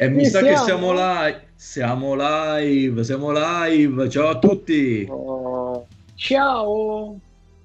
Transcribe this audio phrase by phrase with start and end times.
[0.00, 0.48] E mi sa siamo.
[0.48, 4.08] che siamo live, siamo live, siamo live.
[4.08, 5.04] Ciao a tutti.
[5.10, 7.18] Oh, ciao.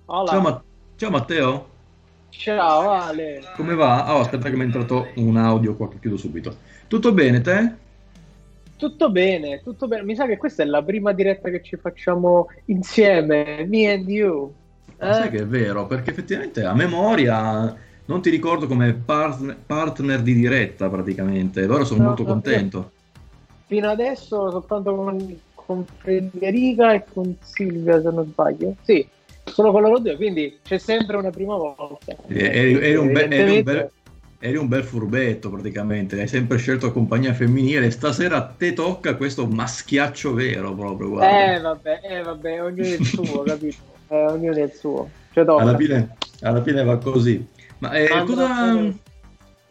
[0.07, 0.64] Ciao, Ma-
[0.96, 1.68] ciao, Matteo.
[2.29, 3.43] Ciao Ale.
[3.55, 4.15] Come va?
[4.15, 6.57] Oh, aspetta che mi è entrato un audio qua che chiudo subito.
[6.88, 7.71] Tutto bene te?
[8.77, 10.02] Tutto bene, tutto bene.
[10.02, 14.52] Mi sa che questa è la prima diretta che ci facciamo insieme, me and you.
[14.97, 15.13] Eh?
[15.13, 20.34] Sai che è vero, perché effettivamente a memoria non ti ricordo come partner, partner di
[20.34, 22.92] diretta praticamente, allora sono no, molto contento.
[23.66, 28.76] Fino adesso soltanto con, con, Federica e con Silvia se non sbaglio.
[28.82, 29.07] Sì,
[29.46, 32.16] solo con loro due, quindi c'è sempre una prima volta.
[32.28, 33.92] Eri, eri, un, be- eri, un, bel,
[34.40, 39.48] eri un bel furbetto praticamente, hai sempre scelto compagnia femminile, stasera a te tocca questo
[39.48, 41.08] maschiaccio vero proprio.
[41.08, 41.56] Guarda.
[41.56, 43.78] Eh vabbè, eh vabbè, ognuno il suo, capito?
[44.09, 45.09] Eh, ognuno il suo.
[45.31, 47.53] Cioè, alla, fine, alla fine va così.
[47.83, 48.94] Ma eh, cosa,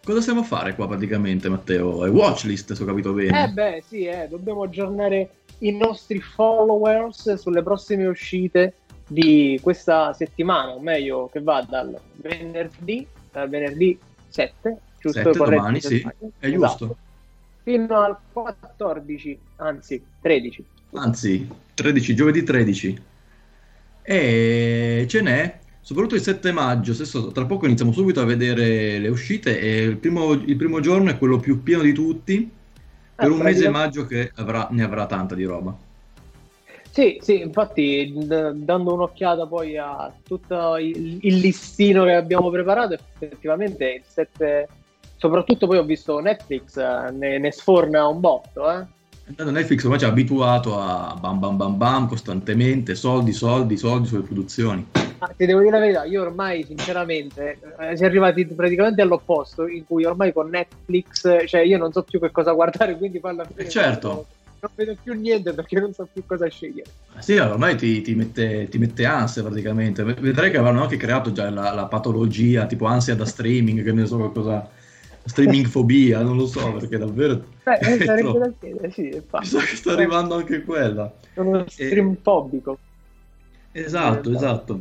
[0.04, 2.04] cosa stiamo a fare qua praticamente, Matteo?
[2.04, 3.44] È watchlist, se ho capito bene.
[3.44, 8.74] Eh beh, sì, eh, dobbiamo aggiornare i nostri followers sulle prossime uscite
[9.06, 15.32] di questa settimana, o meglio, che va dal venerdì, dal venerdì 7, giusto?
[15.32, 16.50] 7 domani, sì, è esatto.
[16.50, 16.96] giusto.
[17.62, 20.64] Fino al 14, anzi 13.
[20.94, 23.02] Anzi, 13, giovedì 13.
[24.02, 29.08] E ce n'è soprattutto il 7 maggio, stesso, tra poco iniziamo subito a vedere le
[29.08, 32.50] uscite e il primo, il primo giorno è quello più pieno di tutti,
[33.14, 35.76] per ah, un mese maggio che avrà, ne avrà tanta di roba.
[36.88, 42.92] Sì, sì, infatti d- dando un'occhiata poi a tutto il, il, listino che abbiamo preparato,
[42.94, 44.68] effettivamente il 7,
[45.16, 48.86] soprattutto poi ho visto Netflix, eh, ne, ne sforna un botto, eh.
[49.36, 54.22] Netflix ormai ci ha abituato a bam bam bam bam costantemente, soldi, soldi, soldi sulle
[54.22, 54.86] produzioni.
[55.22, 59.68] Ma ti devo dire la verità, io ormai sinceramente eh, si è arrivati praticamente all'opposto,
[59.68, 63.44] in cui ormai con Netflix, cioè io non so più che cosa guardare, quindi alla
[63.44, 63.60] fine...
[63.60, 64.26] Eh certo.
[64.58, 66.90] Non vedo più niente perché non so più cosa scegliere.
[67.20, 70.02] Sì, ormai ti, ti, mette, ti mette ansia praticamente.
[70.02, 74.06] Vedrei che avranno anche creato già la, la patologia, tipo ansia da streaming, che ne
[74.06, 74.68] so qualcosa
[75.24, 77.44] streaming fobia, non lo so perché davvero...
[77.62, 79.46] Beh, eh, sarebbe da chiedere, sì, infatti.
[79.46, 81.12] Sa che sta arrivando anche quella.
[81.32, 82.76] Sono stream fobico.
[83.70, 84.80] Esatto, esatto.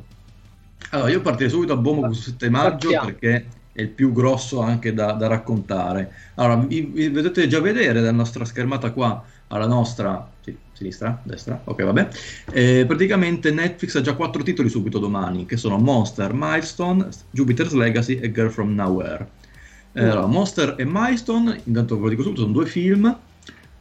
[0.90, 3.06] Allora, io partirei subito a bombo questo 7 maggio Partiamo.
[3.06, 6.12] perché è il più grosso anche da, da raccontare.
[6.36, 11.62] Allora, vi, vi, vedete già vedere dalla nostra schermata qua, alla nostra, sì, sinistra, destra,
[11.64, 12.08] ok vabbè,
[12.52, 18.20] eh, praticamente Netflix ha già quattro titoli subito domani, che sono Monster, Milestone, Jupiter's Legacy
[18.20, 19.40] e Girl From Nowhere.
[19.94, 23.18] Eh, allora, Monster e Milestone, intanto ve lo dico subito, sono due film,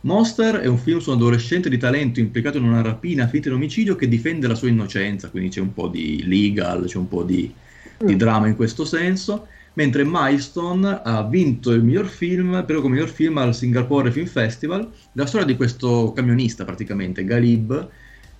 [0.03, 3.57] Monster è un film su un adolescente di talento implicato in una rapina finita in
[3.57, 7.23] omicidio che difende la sua innocenza, quindi c'è un po' di legal, c'è un po'
[7.23, 7.53] di,
[7.99, 8.19] di mm.
[8.19, 9.47] drama in questo senso.
[9.75, 14.91] Mentre Milestone ha vinto il miglior film, però come miglior film al Singapore Film Festival,
[15.13, 17.89] la storia di questo camionista praticamente, Galib,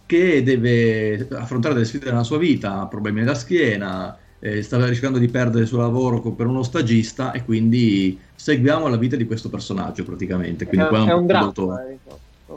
[0.07, 5.29] che deve affrontare delle sfide nella sua vita, problemi alla schiena, eh, stava rischiando di
[5.29, 10.03] perdere il suo lavoro per uno stagista e quindi seguiamo la vita di questo personaggio
[10.03, 10.67] praticamente.
[10.67, 11.87] Quindi è, è un, un dramma.
[11.87, 11.99] Eh,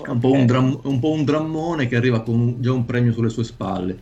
[0.04, 2.86] è un po' un, dram- un po' un drammone che arriva con un, già un
[2.86, 3.98] premio sulle sue spalle,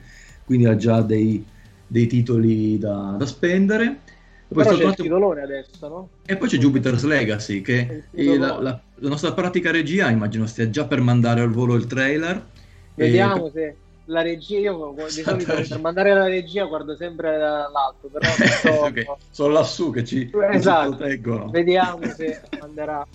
[0.46, 1.44] quindi ha già dei,
[1.86, 4.00] dei titoli da, da spendere.
[4.48, 5.32] E poi, c'è fatto...
[5.32, 6.10] adesso, no?
[6.26, 10.86] e poi c'è Jupiter's Legacy, che la, la, la, nostra pratica regia immagino stia già
[10.86, 12.46] per mandare al volo il trailer.
[12.94, 13.52] Vediamo e...
[13.52, 13.76] se
[14.06, 18.28] la regia, io di solito per mandare la regia guardo sempre dall'alto, però
[18.62, 19.06] so, okay.
[19.30, 20.96] sono lassù che ci, esatto.
[20.96, 21.50] proteggono.
[21.50, 23.06] Vediamo se manderà.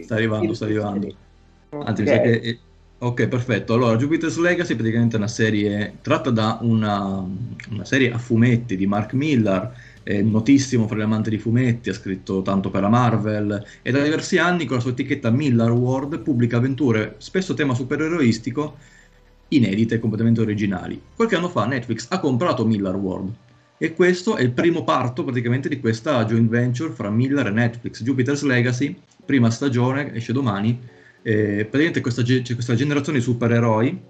[0.00, 1.14] Sta arrivando, sta arrivando.
[1.70, 2.40] Anzi, okay.
[2.40, 2.58] che...
[2.96, 3.74] Ok, perfetto.
[3.74, 7.22] Allora, Jupiter's Legacy è praticamente una serie tratta da una,
[7.70, 11.92] una serie a fumetti di Mark Miller, è notissimo fra gli amanti di fumetti, ha
[11.92, 16.20] scritto tanto per la Marvel e da diversi anni con la sua etichetta Miller World
[16.20, 18.76] pubblica avventure, spesso tema supereroistico,
[19.48, 21.00] inedite, completamente originali.
[21.14, 23.32] Qualche anno fa Netflix ha comprato Miller World
[23.76, 28.02] e questo è il primo parto praticamente di questa joint venture fra Miller e Netflix.
[28.02, 30.80] Jupiter's Legacy, prima stagione, esce domani.
[31.22, 34.00] Eh, praticamente questa, c'è questa generazione di supereroi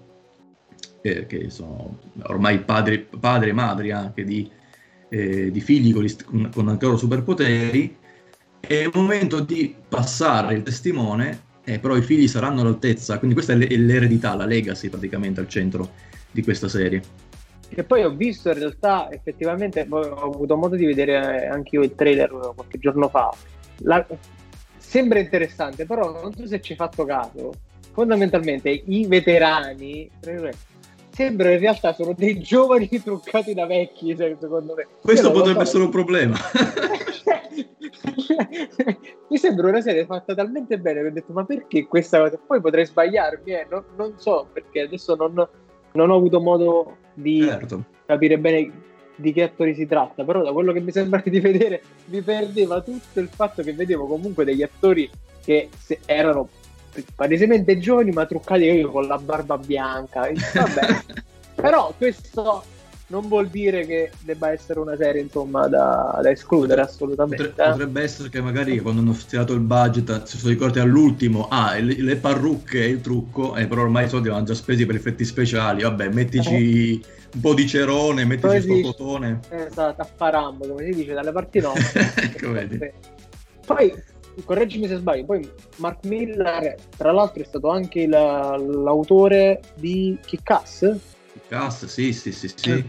[1.01, 4.49] eh, che sono ormai padri, padri, e madri anche di,
[5.09, 7.95] eh, di figli con, con anche loro superpoteri.
[8.59, 13.53] È il momento di passare il testimone eh, però i figli saranno all'altezza, quindi questa
[13.53, 15.89] è l'eredità, la legacy praticamente al centro
[16.31, 17.01] di questa serie.
[17.69, 21.95] E poi ho visto in realtà effettivamente, ho avuto modo di vedere anche io il
[21.95, 23.33] trailer qualche giorno fa.
[23.79, 24.05] La...
[24.77, 27.51] Sembra interessante, però non so se ci hai fatto caso.
[27.91, 30.09] Fondamentalmente i veterani
[31.09, 34.87] sembrano in realtà sono dei giovani truccati da vecchi, secondo me.
[35.01, 36.37] Questo potrebbe essere un problema.
[39.29, 42.39] mi sembra una serie fatta talmente bene che ho detto ma perché questa cosa?
[42.45, 43.67] Poi potrei sbagliarmi, eh?
[43.69, 45.47] non, non, so perché adesso non,
[45.93, 47.83] non, ho avuto modo di certo.
[48.05, 48.83] capire bene
[49.15, 52.81] di che attori si tratta, però da quello che mi sembra di vedere mi perdeva
[52.81, 55.09] tutto il fatto che vedevo comunque degli attori
[55.43, 55.69] che
[56.05, 56.49] erano
[57.15, 60.21] palesemente giovani ma truccati con la barba bianca.
[60.21, 61.23] Vabbè.
[61.55, 62.63] però questo
[63.07, 67.49] non vuol dire che debba essere una serie insomma da, da escludere assolutamente.
[67.49, 67.69] Potre, eh?
[67.69, 72.01] Potrebbe essere che magari quando hanno stilato il budget si sono ricordati all'ultimo, ah, le,
[72.01, 75.23] le parrucche e il trucco, eh, però ormai i soldi vanno già spesi per effetti
[75.23, 77.05] speciali, vabbè, mettici eh.
[77.33, 79.41] un po' di cerone, mettici sto cotone.
[79.49, 81.73] Esatto, a parambo, come si dice, dalle parti no.
[83.65, 83.91] Poi,
[84.43, 91.14] correggimi se sbaglio, poi Mark Miller, tra l'altro, è stato anche la, l'autore di Kick-Ass,
[91.47, 92.69] Cast, sì, sì, sì, sì.
[92.71, 92.85] Eh,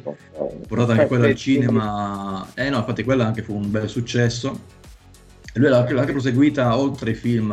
[0.67, 2.47] portata anche quella al cinema.
[2.55, 4.59] Eh no, infatti quella anche fu un bel successo.
[5.53, 7.53] E lui l'ha anche, l'ha anche proseguita oltre i film.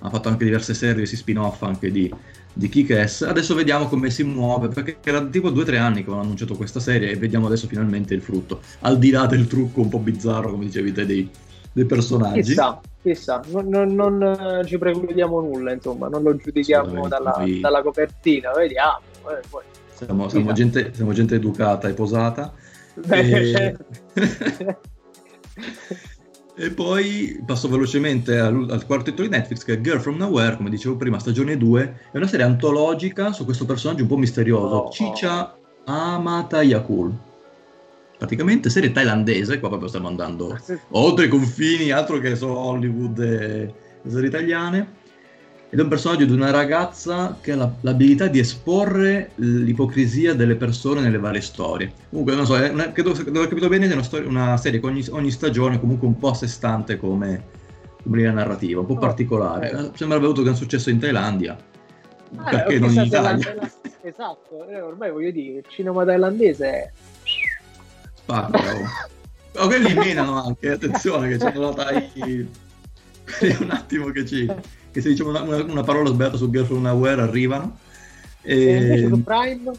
[0.00, 2.12] Ha fatto anche diverse serie, si spin-off anche di,
[2.52, 3.22] di Kick-Ass.
[3.22, 6.54] Adesso vediamo come si muove, perché era tipo due o tre anni che hanno annunciato
[6.56, 8.60] questa serie e vediamo adesso finalmente il frutto.
[8.80, 11.28] Al di là del trucco un po' bizzarro, come dicevi te, dei,
[11.72, 12.42] dei personaggi.
[12.42, 18.52] Chissà, chissà, non, non, non, ci precludiamo nulla, insomma, non lo giudichiamo dalla, dalla, copertina,
[18.52, 19.00] vediamo.
[19.30, 19.62] Eh, poi.
[19.96, 22.52] Siamo, siamo, gente, siamo gente, educata e posata.
[23.06, 23.76] Beh, e...
[26.54, 30.56] e poi passo velocemente al, al, quarto titolo di Netflix che è Girl from Nowhere,
[30.56, 32.00] come dicevo prima, stagione 2.
[32.12, 35.92] È una serie antologica su questo personaggio un po' misterioso, oh, Chicha oh.
[35.92, 37.14] Amatayakul.
[38.18, 40.58] Praticamente serie thailandese, qua proprio stiamo andando
[40.92, 43.74] oltre i confini, altro che solo Hollywood e
[44.06, 45.04] serie italiane
[45.76, 50.54] ed è un personaggio di una ragazza che ha la, l'abilità di esporre l'ipocrisia delle
[50.56, 51.92] persone nelle varie storie.
[52.08, 54.86] Comunque, non so, una, credo di aver capito bene, è una, storia, una serie che
[54.86, 57.44] ogni, ogni, stagione comunque un po' a sé stante come,
[58.02, 59.70] come linea narrativa, un po' oh, particolare.
[59.70, 59.90] Eh.
[59.92, 61.54] Sembra aver avuto gran successo in Thailandia,
[62.36, 63.54] ah, perché non in Italia.
[63.54, 63.70] La,
[64.00, 66.90] esatto, eh, ormai voglio dire, il cinema thailandese è...
[68.14, 69.60] Spacca, oh.
[69.60, 72.64] oh, quelli menano anche, attenzione che c'è la Thai...
[73.60, 74.48] un attimo che ci
[74.96, 77.76] che se diciamo una, una, una parola sbagliata su Girl from Nowhere arrivano.
[78.40, 79.70] E, e su Prime?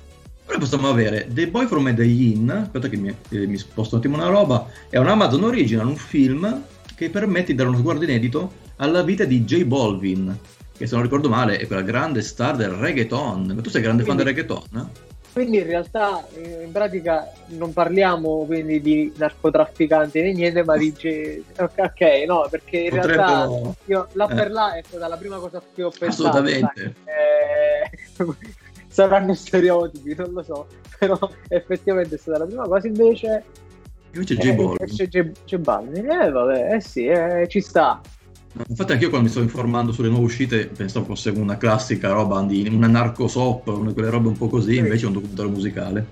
[0.45, 4.15] Poi possiamo avere The Boy from Medellin, aspetta che mi, eh, mi sposto un attimo
[4.15, 6.61] una roba, è un Amazon Original, un film
[6.95, 10.37] che permette di dare uno sguardo inedito alla vita di J Balvin,
[10.77, 13.53] che se non ricordo male è quella grande star del reggaeton.
[13.55, 14.63] Ma tu sei grande quindi, fan del reggaeton?
[14.75, 15.06] Eh?
[15.37, 20.91] Quindi in realtà in pratica non parliamo quindi di narcotrafficanti né niente, ma di
[21.55, 23.15] ok, no, perché in Potrebbe...
[23.15, 26.29] realtà io, là per là è stata la prima cosa che ho pensato.
[26.29, 26.95] Assolutamente.
[27.05, 28.25] Eh,
[28.89, 30.65] saranno stereotipi, non lo so,
[30.97, 31.19] però
[31.49, 33.43] effettivamente è stata la prima cosa invece
[34.13, 34.87] Invece J Balvin.
[34.87, 38.01] C'è, c'è Balvin, eh vabbè, eh sì, eh, ci sta.
[38.67, 42.41] Infatti anche io quando mi sto informando sulle nuove uscite pensavo fosse una classica roba
[42.41, 44.77] di una narco soap, una di quelle robe un po' così, sì.
[44.77, 46.07] invece è un documentario musicale.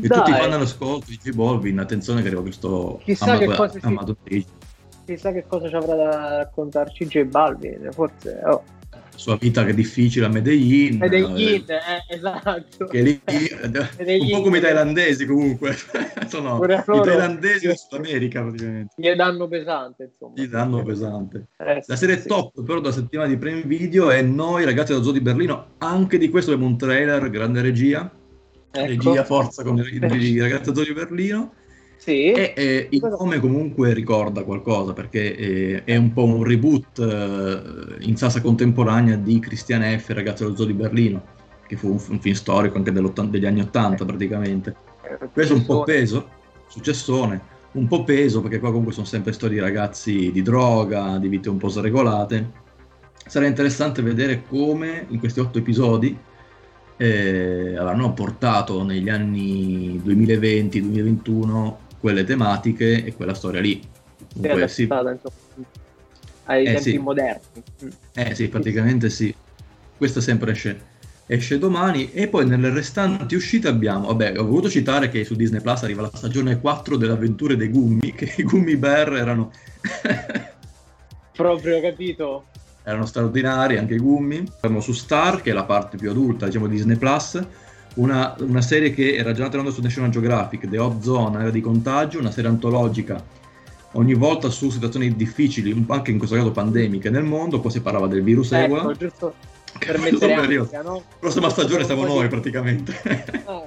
[0.00, 0.18] E Dai.
[0.18, 4.16] tutti fanno l'ascolto di J Balvin, attenzione che arriva questo Chissà amato, che cosa amato
[4.24, 4.46] si...
[5.04, 8.40] Chissà che cosa ci avrà da raccontarci J Balvin, forse...
[8.44, 8.62] Oh
[9.16, 10.98] sua vita che è difficile a Medellin.
[10.98, 12.86] Medellin, eh, eh, esatto.
[12.86, 15.74] Che lì, un po' come i thailandesi comunque.
[16.28, 18.94] Sono i thailandesi del Sud America praticamente.
[18.96, 20.32] Gli danno pesante, insomma.
[20.36, 21.46] Gli danno pesante.
[21.58, 22.28] Eh, la serie sì.
[22.28, 25.66] top però da settimana di Prime Video è Noi ragazzi dello Zoo di Berlino.
[25.78, 28.10] Anche di questo abbiamo un trailer, grande regia.
[28.70, 28.86] Ecco.
[28.86, 29.98] Regia forza con i
[30.38, 31.52] ragazzi dello Zoo di Berlino
[32.04, 32.32] sì.
[32.32, 38.04] E eh, il nome comunque ricorda qualcosa perché eh, è un po' un reboot eh,
[38.04, 41.22] in salsa contemporanea di Christian F., ragazzo dello zoo di Berlino,
[41.66, 44.76] che fu un, un film storico anche degli anni Ottanta praticamente.
[45.32, 46.28] Questo è un po' peso,
[46.68, 47.40] successone,
[47.72, 51.48] un po' peso perché qua comunque sono sempre storie di ragazzi di droga, di vite
[51.48, 52.62] un po' sregolate.
[53.26, 56.14] Sarà interessante vedere come in questi otto episodi
[56.98, 63.82] eh, avranno portato negli anni 2020-2021 quelle tematiche e quella storia lì.
[64.34, 64.86] Comunque, sì.
[66.44, 66.98] ai eh, tempi sì.
[66.98, 67.62] moderni.
[68.12, 69.34] Eh sì, praticamente sì.
[69.96, 70.80] Questo sempre esce,
[71.24, 75.62] esce domani e poi nelle restanti uscite abbiamo, vabbè, ho voluto citare che su Disney
[75.62, 79.50] Plus arriva la stagione 4 delle avventure dei Gummi, che i Gummi Bear erano...
[81.32, 82.44] Proprio capito?
[82.82, 84.44] Erano straordinari anche i Gummi.
[84.60, 87.42] Siamo su Star, che è la parte più adulta, diciamo, di Disney Plus
[87.94, 91.60] una, una, serie che era già andando su National Geographic, The Hot Zone, Area di
[91.60, 93.22] contagio, una serie antologica
[93.92, 98.06] ogni volta su situazioni difficili, anche in questo caso pandemiche nel mondo, poi si parlava
[98.06, 98.94] del virus ecco, Ebola.
[98.94, 99.34] giusto
[99.78, 101.02] per mettere ansia, no?
[101.18, 102.92] Prossima stagione siamo noi praticamente.
[103.46, 103.63] Ah,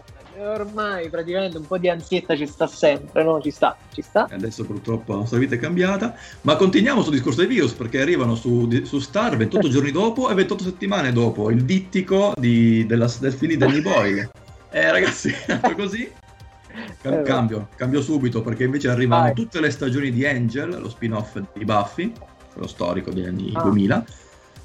[0.47, 3.41] ormai praticamente un po' di ansietta ci sta sempre, no?
[3.41, 4.27] Ci sta, ci sta.
[4.31, 8.35] Adesso purtroppo la nostra vita è cambiata, ma continuiamo sul discorso dei virus perché arrivano
[8.35, 13.33] su, su Star 28 giorni dopo e 28 settimane dopo il dittico di, della, del
[13.33, 14.29] film di Danny Boyle.
[14.69, 15.33] Eh ragazzi,
[15.75, 16.11] così
[17.01, 19.33] Cam- cambio, cambio subito perché invece arrivano Vai.
[19.33, 22.11] tutte le stagioni di Angel, lo spin-off di Buffy,
[22.51, 23.63] quello storico degli anni ah.
[23.63, 24.05] 2000.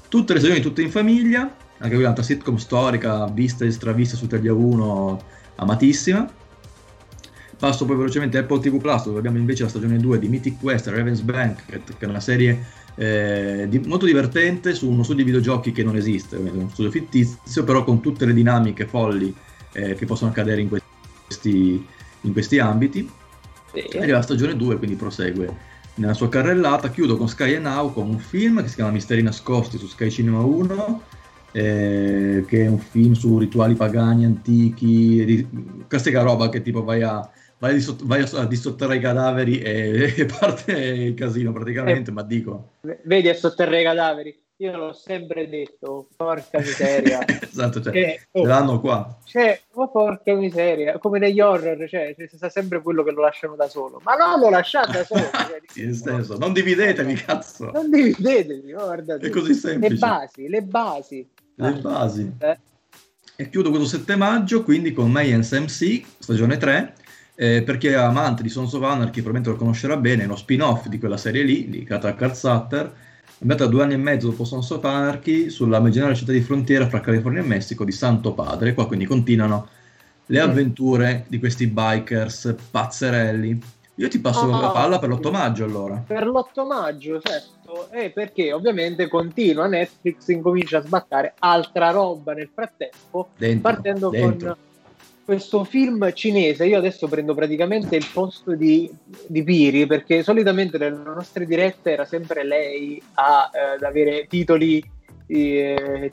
[0.09, 4.27] Tutte le stagioni tutte in famiglia, anche quella un'altra sitcom storica, vista e stravista su
[4.27, 5.21] Taglia 1,
[5.55, 6.31] amatissima.
[7.57, 10.59] Passo poi velocemente a Apple TV Plus, dove abbiamo invece la stagione 2 di Mythic
[10.59, 15.31] Quest, Raven's Bank, che è una serie eh, di, molto divertente su uno studio di
[15.31, 19.33] videogiochi che non esiste, uno studio fittizio, però con tutte le dinamiche folli
[19.71, 21.85] eh, che possono accadere in questi,
[22.21, 23.09] in questi ambiti.
[23.71, 23.97] Sì.
[23.97, 26.89] Arriva la stagione 2, quindi prosegue nella sua carrellata.
[26.89, 30.39] Chiudo con Sky Now con un film che si chiama Misteri nascosti su Sky Cinema
[30.39, 31.01] 1.
[31.55, 35.47] Eh, che è un film su rituali pagani antichi, di,
[35.87, 37.29] classica roba che tipo vai a,
[37.59, 42.23] vai, a, vai a dissotterrare i cadaveri e, e, parte il casino praticamente, eh, ma
[42.23, 42.71] dico...
[43.03, 44.41] Vedi a sotterrare i cadaveri?
[44.63, 47.19] Io l'ho sempre detto, porca miseria.
[47.27, 49.17] esatto, cioè, che, oh, l'hanno qua.
[49.25, 53.55] Cioè, oh, porca miseria, come negli horror, cioè, c'è sta sempre quello che lo lasciano
[53.55, 53.99] da solo.
[54.03, 55.21] Ma no, lo lasciate da solo.
[55.43, 57.71] Cioè, sì, senso, non dividetevi, cazzo.
[57.71, 59.27] Non dividetevi, guardate.
[59.27, 59.93] È così semplice.
[59.93, 61.29] Le basi, le basi.
[61.55, 62.31] Le ah, basi.
[62.39, 62.57] Eh.
[63.35, 66.93] E chiudo questo 7 maggio, quindi con Mayans MC, stagione 3,
[67.35, 70.87] eh, perché è amante di Sons of Anarchy, probabilmente lo conoscerà bene, è uno spin-off
[70.87, 72.93] di quella serie lì, di Katakar Sutter,
[73.43, 77.01] ambientata due anni e mezzo dopo Sons of Anarchy sulla marginale città di frontiera fra
[77.01, 78.73] California e Messico di Santo Padre.
[78.73, 79.67] Qua quindi continuano
[80.27, 80.49] le mm.
[80.49, 83.61] avventure di questi bikers pazzerelli.
[83.95, 86.01] Io ti passo oh, la palla per l'8 maggio allora.
[86.07, 92.49] Per l'8 maggio, certo, e perché ovviamente continua Netflix, incomincia a sbaccare altra roba nel
[92.51, 94.47] frattempo, dentro, partendo dentro.
[94.47, 94.57] con
[95.25, 98.91] questo film cinese, io adesso prendo praticamente il posto di,
[99.27, 104.83] di Piri perché solitamente nelle nostre dirette era sempre lei a, eh, ad avere titoli
[105.27, 106.11] eh,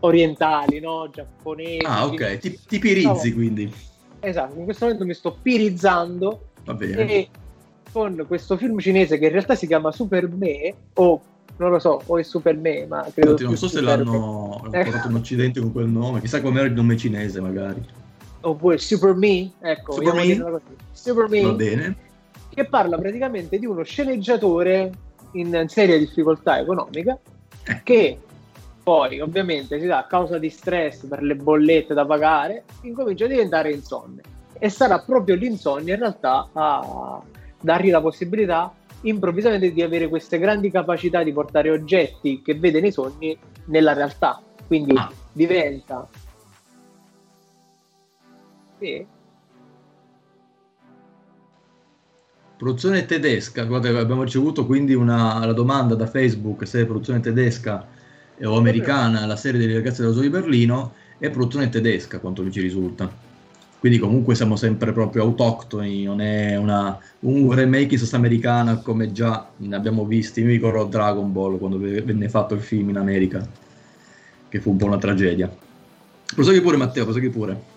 [0.00, 1.08] orientali, no?
[1.10, 1.86] giapponesi.
[1.86, 3.34] Ah, ok, ti, ti pirizzi no.
[3.34, 3.72] quindi.
[4.20, 7.10] Esatto, in questo momento mi sto pirizzando Va bene.
[7.10, 7.28] e
[7.92, 11.20] con questo film cinese che in realtà si chiama Super Me o
[11.56, 15.08] non lo so, o è Super Me, ma credo Infatti, non so se l'hanno portato
[15.08, 18.02] in Occidente con quel nome, chissà com'era il nome cinese magari
[18.48, 20.60] oppure Super Me, ecco, Super Me.
[20.92, 21.96] Super Me,
[22.48, 24.92] che parla praticamente di uno sceneggiatore
[25.32, 27.18] in seria difficoltà economica
[27.64, 27.80] eh.
[27.82, 28.18] che
[28.82, 33.28] poi ovviamente si dà a causa di stress per le bollette da pagare, incomincia a
[33.28, 34.20] diventare insonne
[34.58, 37.20] e sarà proprio l'insonnia in realtà a
[37.60, 38.72] dargli la possibilità
[39.02, 43.36] improvvisamente di avere queste grandi capacità di portare oggetti che vede nei sogni
[43.66, 44.40] nella realtà.
[44.66, 45.10] Quindi ah.
[45.32, 46.08] diventa
[48.84, 49.06] sì.
[52.56, 57.86] Produzione tedesca, guardate, abbiamo ricevuto quindi una, la domanda da Facebook se è produzione tedesca
[58.42, 62.52] o americana la serie delle ragazze dello zoo di Berlino, è produzione tedesca quanto mi
[62.52, 63.10] ci risulta.
[63.78, 69.12] Quindi comunque siamo sempre proprio autoctoni, non è una, un remake in sostanza americana come
[69.12, 73.46] già ne abbiamo visti, mi ricordo Dragon Ball quando venne fatto il film in America,
[74.48, 75.54] che fu un po' una tragedia.
[76.34, 77.72] Prosegui pure Matteo, prosegui pure.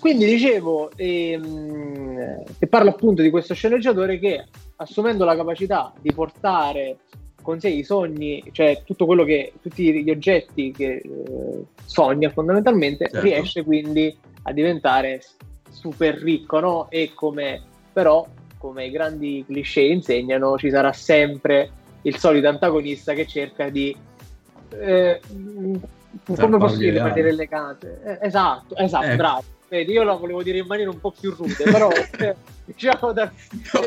[0.00, 6.96] Quindi dicevo, ehm, e parlo appunto di questo sceneggiatore che assumendo la capacità di portare
[7.42, 13.10] con sé i sogni, cioè tutto quello che, tutti gli oggetti che eh, sogna fondamentalmente,
[13.10, 13.20] certo.
[13.20, 15.22] riesce quindi a diventare
[15.68, 16.86] super ricco, no?
[16.90, 18.26] E come però,
[18.56, 21.70] come i grandi cliché insegnano, ci sarà sempre
[22.02, 23.94] il solito antagonista che cerca di
[24.78, 25.20] eh,
[26.24, 28.00] come posso dire, vedere le case.
[28.04, 29.16] Eh, esatto, esatto, ecco.
[29.16, 33.12] bravo Vedi, io la volevo dire in maniera un po' più rude, però eh, diciamo
[33.12, 33.30] da...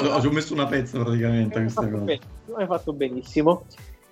[0.01, 2.03] no, ci ho messo una pezza praticamente a questa cosa.
[2.03, 2.21] Bene,
[2.55, 3.65] hai fatto benissimo.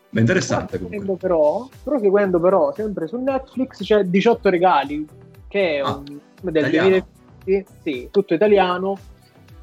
[0.09, 1.15] Ma interessante comunque.
[1.15, 5.07] Però, proseguendo però, sempre su Netflix c'è 18 regali,
[5.47, 8.97] che è ah, un del 2020, sì, tutto italiano,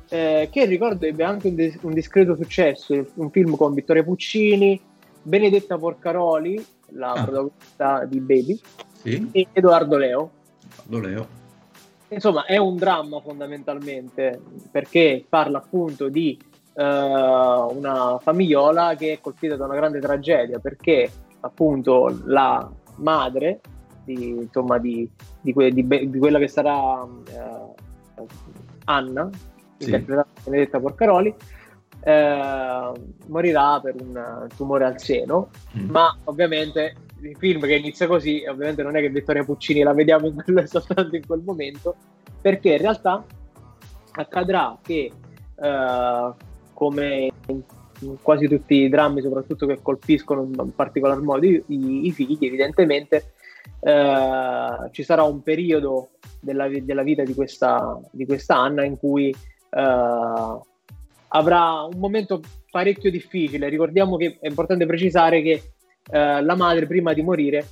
[0.08, 4.80] eh, che ricordo ebbe anche un, dis- un, discreto successo, un film con Vittoria Puccini,
[5.20, 7.22] Benedetta Porcaroli, la ah.
[7.22, 8.60] protagonista di Baby,
[8.92, 9.28] sì.
[9.32, 10.30] e Edoardo Leo.
[10.86, 11.36] Edoardo Leo
[12.10, 14.40] Insomma, è un dramma fondamentalmente
[14.70, 16.38] perché parla appunto di
[16.72, 22.66] uh, una famigliola che è colpita da una grande tragedia perché appunto la
[22.96, 23.60] madre
[24.04, 25.08] di, insomma, di,
[25.42, 27.74] di, que- di quella che sarà uh,
[28.84, 29.28] Anna,
[29.76, 31.34] interpretata da Benedetta Porcaroli,
[32.08, 32.92] uh,
[33.26, 35.90] morirà per un tumore al seno, mm.
[35.90, 40.26] ma ovviamente il film che inizia così, ovviamente non è che Vittoria Puccini la vediamo
[40.26, 41.94] in quello, soltanto in quel momento,
[42.40, 43.24] perché in realtà
[44.12, 45.12] accadrà che
[45.60, 46.32] eh,
[46.72, 47.62] come in
[48.22, 53.32] quasi tutti i drammi, soprattutto che colpiscono in particolar modo i, i figli, evidentemente
[53.80, 56.10] eh, ci sarà un periodo
[56.40, 59.30] della, della vita di questa, di questa, Anna in cui
[59.70, 60.58] eh,
[61.28, 63.68] avrà un momento parecchio difficile.
[63.68, 65.62] Ricordiamo che è importante precisare che
[66.10, 67.66] eh, la madre, prima di morire,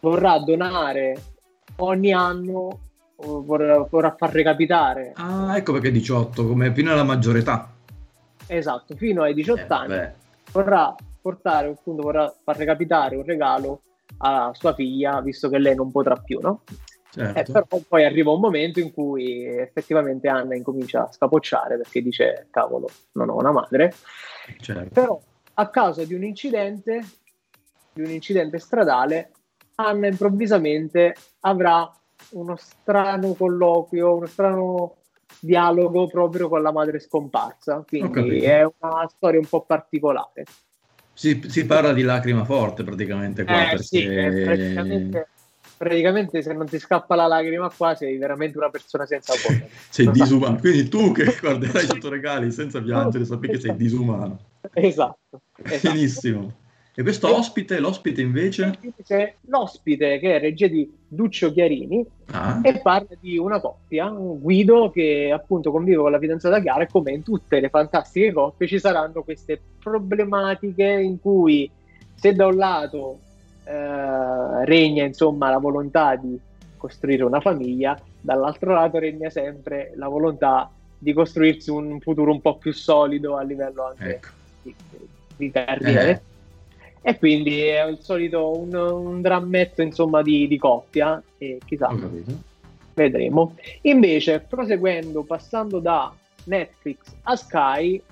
[0.00, 1.16] vorrà donare
[1.76, 2.80] ogni anno,
[3.16, 5.12] vorrà, vorrà far recapitare.
[5.16, 7.70] Ah, ecco perché 18, come fino alla maggiore età.
[8.46, 10.12] Esatto, fino ai 18 eh, anni beh.
[10.52, 13.80] vorrà portare, appunto, vorrà far recapitare un regalo
[14.18, 16.62] a sua figlia, visto che lei non potrà più, no?
[17.16, 17.40] Certo.
[17.40, 22.48] Eh, però poi arriva un momento in cui effettivamente Anna incomincia a scapocciare perché dice
[22.50, 23.94] cavolo, non ho una madre.
[24.60, 24.90] Certo.
[24.92, 25.20] Però
[25.54, 27.02] a causa di un incidente,
[27.94, 29.30] di un incidente stradale,
[29.76, 31.90] Anna improvvisamente avrà
[32.32, 34.96] uno strano colloquio, uno strano
[35.40, 37.82] dialogo proprio con la madre scomparsa.
[37.86, 40.44] Quindi è una storia un po' particolare.
[41.14, 43.64] Si, si, parla di lacrima forte praticamente qua.
[43.64, 43.82] Eh, perché...
[43.82, 45.28] sì, praticamente,
[45.76, 49.68] praticamente, se non ti scappa la lacrima qua sei veramente una persona senza cuore.
[49.88, 50.58] sei disumano.
[50.58, 54.38] Quindi tu che guarderai sotto regali senza piangere sappi che sei disumano.
[54.72, 55.40] Esatto.
[55.62, 55.88] esatto.
[55.88, 56.64] Benissimo.
[56.98, 58.78] E questo ospite, l'ospite invece?
[59.48, 62.58] L'ospite che è regia di Duccio Chiarini ah.
[62.62, 66.88] e parla di una coppia, un Guido che appunto convive con la fidanzata Chiara e
[66.88, 71.70] come in tutte le fantastiche coppie ci saranno queste problematiche in cui
[72.14, 73.18] se da un lato
[73.66, 76.38] eh, regna insomma la volontà di
[76.76, 82.56] costruire una famiglia, dall'altro lato regna sempre la volontà di costruirsi un futuro un po'
[82.56, 84.28] più solido a livello anche ecco.
[84.62, 84.74] di,
[85.36, 86.10] di carriere.
[86.10, 86.34] Eh
[87.06, 91.94] e quindi è il solito un, un drammetto insomma di, di coppia e chissà
[92.94, 96.12] vedremo invece proseguendo passando da
[96.46, 98.02] Netflix a Sky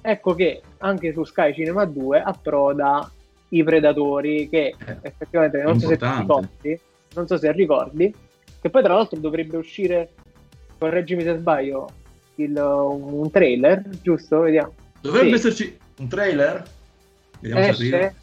[0.00, 3.10] ecco che anche su Sky Cinema 2 approda
[3.56, 6.80] i Predatori che eh, effettivamente non so se ricordi
[7.14, 8.14] non so se ricordi
[8.60, 10.10] che poi tra l'altro dovrebbe uscire
[10.78, 11.88] correggimi se sbaglio
[12.36, 15.34] il, un trailer giusto vediamo dovrebbe sì.
[15.34, 16.62] esserci un trailer
[17.44, 18.14] Vediamo Esce?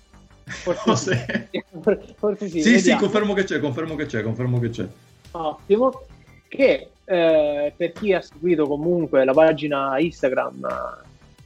[0.43, 1.49] Forse,
[2.17, 2.61] forse sì.
[2.61, 4.87] Sì, sì, confermo che c'è, confermo che c'è, confermo che c'è.
[5.31, 6.05] Ottimo.
[6.47, 10.67] Che eh, per chi ha seguito comunque la pagina Instagram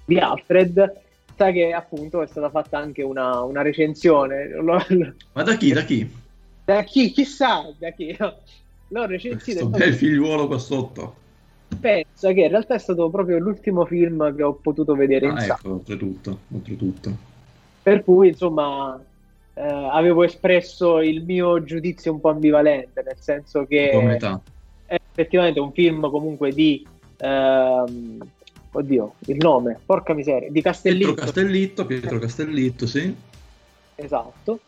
[0.05, 1.01] di Alfred,
[1.35, 4.49] sa che appunto è stata fatta anche una, una recensione.
[5.33, 5.73] Ma da chi?
[5.73, 6.09] Da chi?
[6.63, 7.11] Da chi?
[7.11, 8.15] Chissà da chi.
[8.89, 9.67] L'ho recensito.
[9.67, 11.15] Questo bel figliuolo qua sotto.
[11.79, 15.37] Pensa che in realtà è stato proprio l'ultimo film che ho potuto vedere ah, in
[15.37, 17.15] ecco, oltretutto, oltretutto.
[17.81, 18.99] Per cui, insomma,
[19.53, 23.89] eh, avevo espresso il mio giudizio un po' ambivalente, nel senso che
[24.85, 26.85] è effettivamente un film comunque di...
[27.17, 28.29] Ehm,
[28.77, 31.05] oddio, il nome, porca miseria, di Castellitto.
[31.05, 33.15] Pietro Castellitto, Pietro Castellitto, sì.
[33.95, 34.59] Esatto.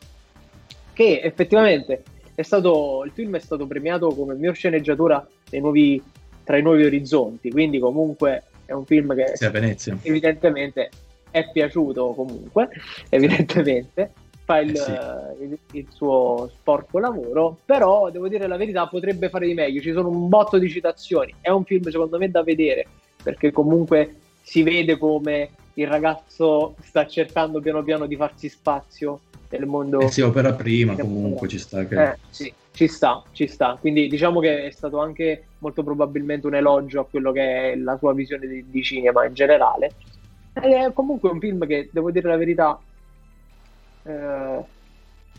[0.94, 6.02] Che effettivamente è stato, il film è stato premiato come miglior sceneggiatura nuovi,
[6.44, 10.90] tra i nuovi orizzonti, quindi comunque è un film che sì, evidentemente
[11.30, 12.70] è piaciuto comunque,
[13.10, 14.12] evidentemente,
[14.44, 15.44] fa il, eh sì.
[15.44, 19.92] il, il, suo sporco lavoro, però devo dire la verità, potrebbe fare di meglio, ci
[19.92, 22.88] sono un botto di citazioni, è un film secondo me da vedere,
[23.28, 29.66] perché comunque si vede come il ragazzo sta cercando piano piano di farsi spazio nel
[29.66, 30.00] mondo.
[30.00, 31.84] Eh si opera prima, comunque ci sta.
[31.84, 32.12] Che...
[32.12, 33.76] Eh, sì, ci sta, ci sta.
[33.78, 37.98] Quindi diciamo che è stato anche molto probabilmente un elogio a quello che è la
[37.98, 39.92] sua visione di, di cinema in generale.
[40.54, 42.80] È comunque un film che, devo dire la verità,
[44.04, 44.64] eh,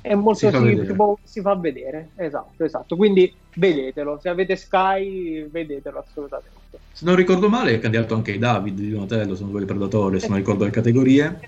[0.00, 2.11] è molto si fa, si, si fa, vedere.
[2.16, 2.96] Esatto, esatto.
[2.96, 4.18] Quindi vedetelo.
[4.20, 6.78] Se avete Sky, vedetelo assolutamente.
[6.92, 10.28] Se non ricordo male, è candidato anche ai David di Donatello, sono due predatori, se
[10.28, 11.40] non ricordo le categorie.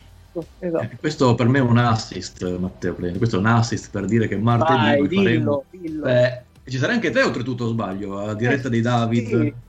[0.58, 0.84] Esatto.
[0.84, 4.36] Eh, questo per me è un assist, Matteo Questo è un assist per dire che
[4.36, 5.64] martedì Vai, dillo, faremo.
[5.70, 6.02] Dillo.
[6.02, 9.26] Beh, ci sarai anche te, oltretutto, sbaglio, a diretta eh, dei David.
[9.26, 9.68] Sì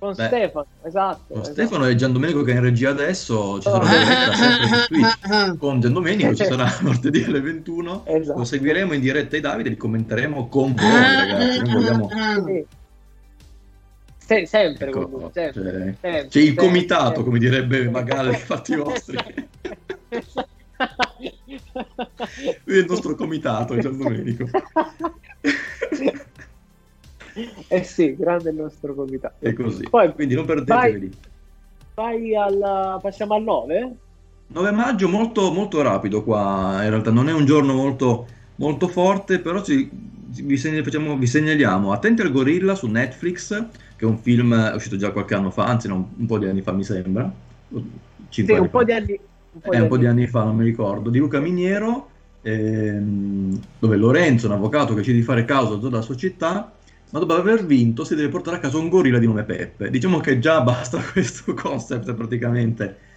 [0.00, 1.24] con Beh, Stefano, esatto.
[1.28, 1.52] Con esatto.
[1.52, 3.86] Stefano e Gian Domenico che è in regia adesso, ci sarà oh.
[3.86, 5.58] diretta sempre su Twitch.
[5.58, 8.06] Con Gian Domenico ci sarà martedì alle 21.
[8.06, 8.38] Esatto.
[8.38, 11.58] Lo seguiremo in diretta ai Davide e li commenteremo con voi, ragazzi.
[11.58, 12.08] Noi vogliamo...
[12.46, 12.66] Sì.
[14.16, 17.22] Se, sempre, ecco, comunque, sempre, cioè, sempre, c'è sempre, il comitato, sempre.
[17.24, 19.18] come direbbe Magalle, fatti vostri.
[22.64, 24.48] Lui è il nostro comitato, Gian Domenico.
[27.68, 29.34] Eh sì, grande il nostro comitato.
[29.38, 29.86] È così.
[29.88, 31.10] Poi, Quindi non perdetevi.
[31.94, 32.98] Vai, alla...
[33.00, 33.96] passiamo al 9?
[34.52, 39.38] 9 maggio molto, molto rapido qua, in realtà non è un giorno molto, molto forte,
[39.38, 39.88] però ci,
[40.42, 43.48] vi, segna, facciamo, vi, segnaliamo Attenti al gorilla su Netflix,
[43.96, 46.62] che è un film uscito già qualche anno fa, anzi no, un po' di anni
[46.62, 47.30] fa mi sembra.
[48.28, 49.20] Sì, un po' di anni,
[49.52, 52.08] un po', eh, di, un po di anni fa, non mi ricordo, di Luca Miniero,
[52.42, 56.72] ehm, dove Lorenzo, un avvocato che decide di fare causa della sua città,
[57.10, 59.90] ma dopo aver vinto si deve portare a casa un gorilla di nome Peppe.
[59.90, 63.08] Diciamo che già basta questo concept praticamente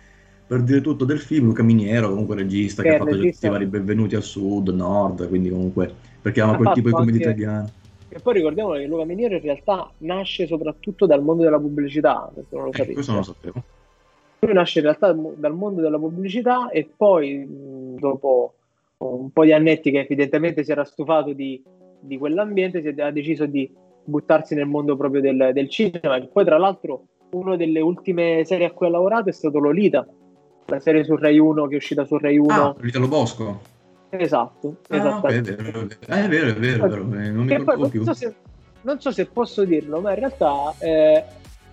[0.46, 1.48] per dire tutto del film.
[1.48, 3.34] Luca Miniero, comunque regista, che, che ha fatto regista...
[3.34, 7.30] tutti i vari benvenuti al sud, nord, quindi comunque perché ama quel tipo di commedia
[7.30, 7.42] anche...
[7.42, 7.72] italiana.
[8.10, 12.56] E poi ricordiamo che Luca Miniero in realtà nasce soprattutto dal mondo della pubblicità, perché
[12.56, 13.64] non lo eh, questo non lo sapevo.
[14.40, 17.46] Lui nasce in realtà dal mondo della pubblicità e poi
[17.98, 18.54] dopo
[18.98, 21.62] un po' di annetti che evidentemente si era stufato di,
[22.00, 23.70] di quell'ambiente, si ha deciso di
[24.04, 26.16] buttarsi nel mondo proprio del, del cinema.
[26.18, 30.06] E poi, tra l'altro, una delle ultime serie a cui ha lavorato è stato Lolita,
[30.66, 32.54] la serie su Rai 1 che è uscita su Rai 1.
[32.54, 33.72] Ah, L'Italo Bosco.
[34.10, 38.04] Esatto, ah, okay, è, vero, è vero, è vero, è vero, non mi ricordo più.
[38.04, 38.36] Non so, se,
[38.82, 41.24] non so, se, posso dirlo, ma in realtà, eh,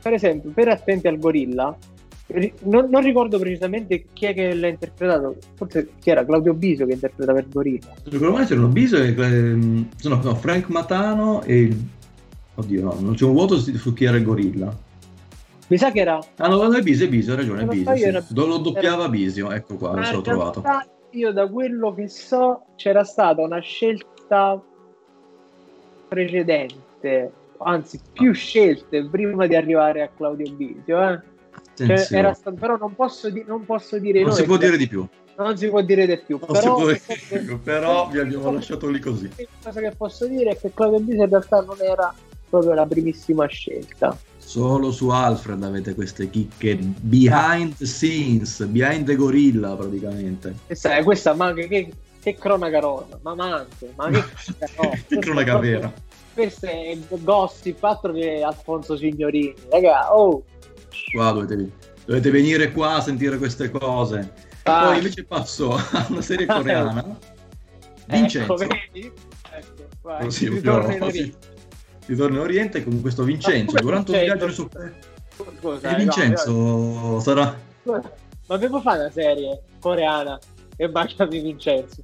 [0.00, 1.76] per esempio, per Attenti al Gorilla,
[2.62, 6.92] non, non, ricordo precisamente chi è che l'ha interpretato, forse chi era Claudio Biso che
[6.92, 7.92] interpretava il gorilla.
[8.08, 11.76] Secondo me c'erano Biso e ehm, no, no, Frank Matano e
[12.60, 14.88] oddio no, non c'è un vuoto su chi era il gorilla.
[15.70, 16.18] Mi sa che era.
[16.36, 17.94] Ah no, è Bisio, è Bisio, hai ragione, Bisio.
[17.94, 18.02] Sì.
[18.02, 18.24] Era...
[18.34, 19.08] Lo doppiava era...
[19.08, 20.64] Bisio, ecco qua, lo so trovato.
[21.10, 24.60] Io da quello che so c'era stata una scelta
[26.08, 28.34] precedente, anzi più ah.
[28.34, 31.08] scelte prima di arrivare a Claudio Bisio.
[31.08, 31.20] Eh?
[31.74, 35.06] Cioè, stato, però non posso, di, non posso dire non si può dire di più
[35.36, 39.30] non si può dire di più non però, più, però vi abbiamo lasciato lì così
[39.36, 42.14] la cosa che posso dire è che Claudio Bisio in realtà non era
[42.50, 49.14] proprio la primissima scelta solo su Alfred avete queste chicche behind the scenes behind the
[49.14, 54.18] gorilla praticamente questa, è questa ma che, che, che cronaca rosa ma manco ma che,
[54.82, 55.92] no, che cronaca vera
[56.34, 60.44] questo è gossip altro che Alfonso Signorini raga oh
[61.12, 61.70] qua dovete,
[62.04, 64.32] dovete venire qua a sentire queste cose.
[64.64, 64.86] Ah.
[64.86, 67.00] Poi invece passo a una serie coreana.
[67.00, 67.18] Ecco,
[68.06, 68.54] Vincenzo.
[68.54, 69.12] Ecco, vedi?
[69.52, 71.34] Ecco, vai, Così.
[72.10, 73.76] Ritorno in Oriente con questo Vincenzo.
[73.76, 74.68] Durante un viaggio su...
[75.60, 77.56] Scusa, e Vincenzo no, sarà...
[77.84, 78.02] Ma
[78.48, 80.36] avevo fatto una serie coreana
[80.74, 82.02] e baciami Vincenzo.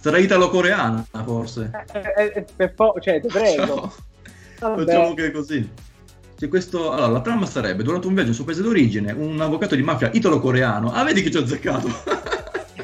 [0.00, 1.70] Sarà italo-coreana, forse.
[1.92, 3.92] Eh, eh, eh per po- cioè, ti prego.
[4.56, 5.68] Facciamo che è così.
[6.38, 9.82] C'è questo, allora, la trama sarebbe, durante un viaggio sul paese d'origine, un avvocato di
[9.82, 10.92] mafia italo-coreano.
[10.92, 11.88] Ah, vedi che ci ho azzeccato!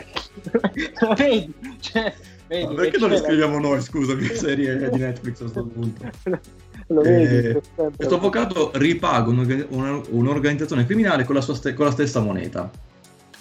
[1.17, 1.55] vedi?
[1.81, 2.15] Cioè,
[2.53, 6.11] vedi Ma perché non le scriviamo noi, scusami, serie di Netflix a questo punto?
[6.89, 7.63] Lo vedi, eh,
[7.97, 12.71] questo avvocato ripaga un'organizzazione criminale con la, ste- con la, stessa moneta.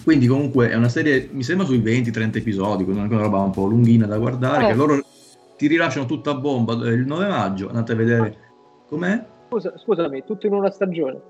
[0.02, 3.50] Quindi comunque è una serie, mi sembra sui 20-30 episodi, quindi è una roba un
[3.50, 4.68] po' lunghina da guardare, eh.
[4.68, 5.04] che loro
[5.56, 8.36] ti rilasciano tutta a bomba il 9 maggio, andate a vedere
[8.88, 11.20] com'è Scusa, scusami, tutto in una stagione.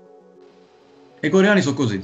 [1.19, 2.01] E i coreani sono così.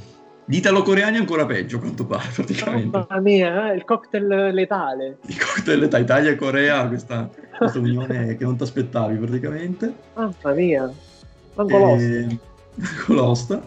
[0.50, 3.06] Gli italo-coreani ancora peggio, a quanto pare, praticamente.
[3.08, 5.18] Mamma mia, eh, il cocktail letale.
[5.26, 9.94] Il cocktail letale, Italia e Corea, questa, questa unione che non ti aspettavi, praticamente.
[10.16, 10.92] Mamma mia,
[11.54, 12.36] manco e...
[13.06, 13.62] l'osta.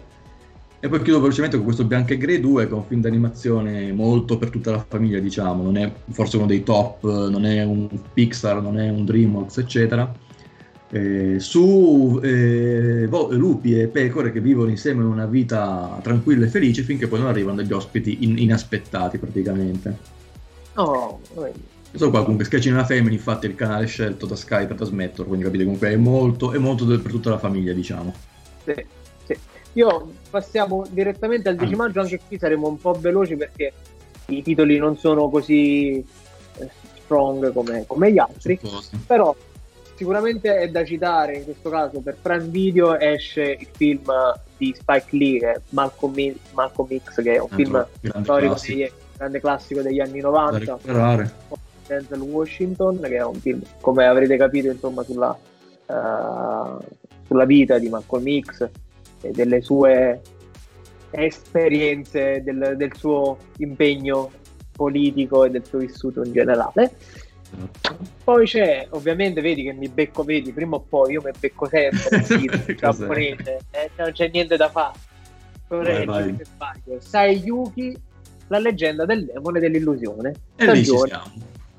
[0.82, 3.94] E poi chiudo velocemente con questo Bianca e Grey 2, che è un film d'animazione
[3.94, 5.64] molto per tutta la famiglia, diciamo.
[5.64, 10.14] Non è forse uno dei top, non è un Pixar, non è un DreamWorks, eccetera
[10.94, 17.08] eh, su eh, lupi e pecore che vivono insieme una vita tranquilla e felice finché
[17.08, 19.98] poi non arrivano degli ospiti in, inaspettati praticamente.
[20.76, 21.20] Oh,
[21.96, 24.76] so qua comunque Sketch in una Family infatti è il canale scelto da Sky per
[24.76, 28.14] trasmetterlo quindi capite comunque è molto, è molto per tutta la famiglia diciamo.
[28.64, 28.86] Sì,
[29.26, 29.36] sì.
[29.74, 33.74] io passiamo direttamente al 10 maggio anche qui saremo un po' veloci perché
[34.28, 36.06] i titoli non sono così
[36.58, 36.70] eh,
[37.04, 38.60] strong come, come gli altri.
[39.08, 39.36] Però
[39.96, 44.12] sicuramente è da citare in questo caso per Prime Video esce il film
[44.58, 46.16] di Spike Lee che è Malcolm,
[46.54, 47.86] Malcolm X che è un film
[48.22, 50.80] storico degli, grande classico degli anni 90
[51.88, 55.38] Denzel Washington che è un film come avrete capito insomma sulla,
[55.86, 56.78] uh,
[57.26, 58.70] sulla vita di Malcolm X
[59.22, 60.22] e delle sue
[61.12, 64.32] esperienze del, del suo impegno
[64.72, 66.96] politico e del suo vissuto in generale
[68.24, 72.26] poi c'è, ovviamente, vedi che mi becco, vedi, prima o poi io mi becco sempre
[72.36, 74.98] il giapponese, eh, non c'è niente da fare.
[75.68, 76.38] Vai, vai.
[77.00, 77.96] Sai Yuki,
[78.48, 80.34] la leggenda del demone dell'illusione.
[80.56, 81.32] E lì ci siamo.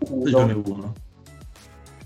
[0.03, 0.93] Stagione 1.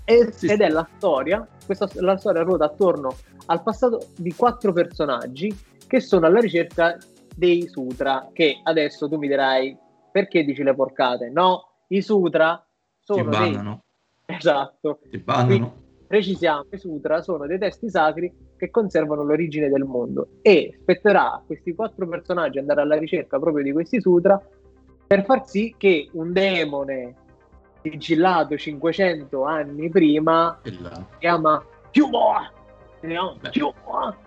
[0.05, 0.47] Ed, sì.
[0.47, 5.55] ed è la storia, questa, la storia ruota attorno al passato di quattro personaggi
[5.85, 6.97] che sono alla ricerca
[7.35, 9.77] dei sutra, che adesso tu mi dirai
[10.11, 11.29] perché dici le porcate.
[11.29, 12.63] No, i sutra
[13.13, 13.79] sono dei,
[14.25, 14.99] Esatto.
[15.09, 15.75] Ti bannano.
[16.05, 21.43] precisiamo, i sutra sono dei testi sacri che conservano l'origine del mondo e spetterà a
[21.45, 24.39] questi quattro personaggi andare alla ricerca proprio di questi sutra
[25.07, 27.15] per far sì che un demone
[27.81, 30.77] sigillato 500 anni prima si
[31.19, 32.51] chiama Chiumoa
[33.01, 34.17] no, Chiumoa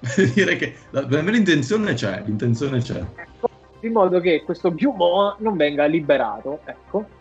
[0.34, 2.98] dire che per me l'intenzione c'è l'intenzione c'è.
[2.98, 3.48] Ecco,
[3.80, 7.16] in modo che questo Chiumoa non venga liberato ecco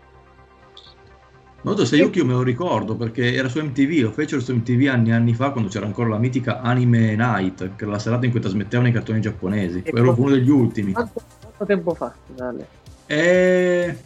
[1.68, 5.10] Noto Sayuki io me lo ricordo perché era su MTV, lo fecero su MTV anni
[5.10, 8.32] e anni fa quando c'era ancora la mitica Anime Night, che era la serata in
[8.32, 9.82] cui trasmettevano i cartoni giapponesi.
[9.84, 10.94] E Ero uno degli ultimi.
[10.94, 12.16] Quanto, quanto tempo fa?
[12.26, 12.68] Finale?
[13.06, 13.98] E...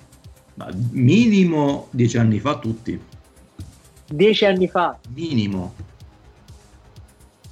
[0.90, 3.00] minimo dieci anni fa tutti.
[4.08, 4.98] Dieci anni fa?
[5.14, 5.76] Minimo.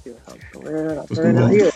[0.02, 1.70] Io,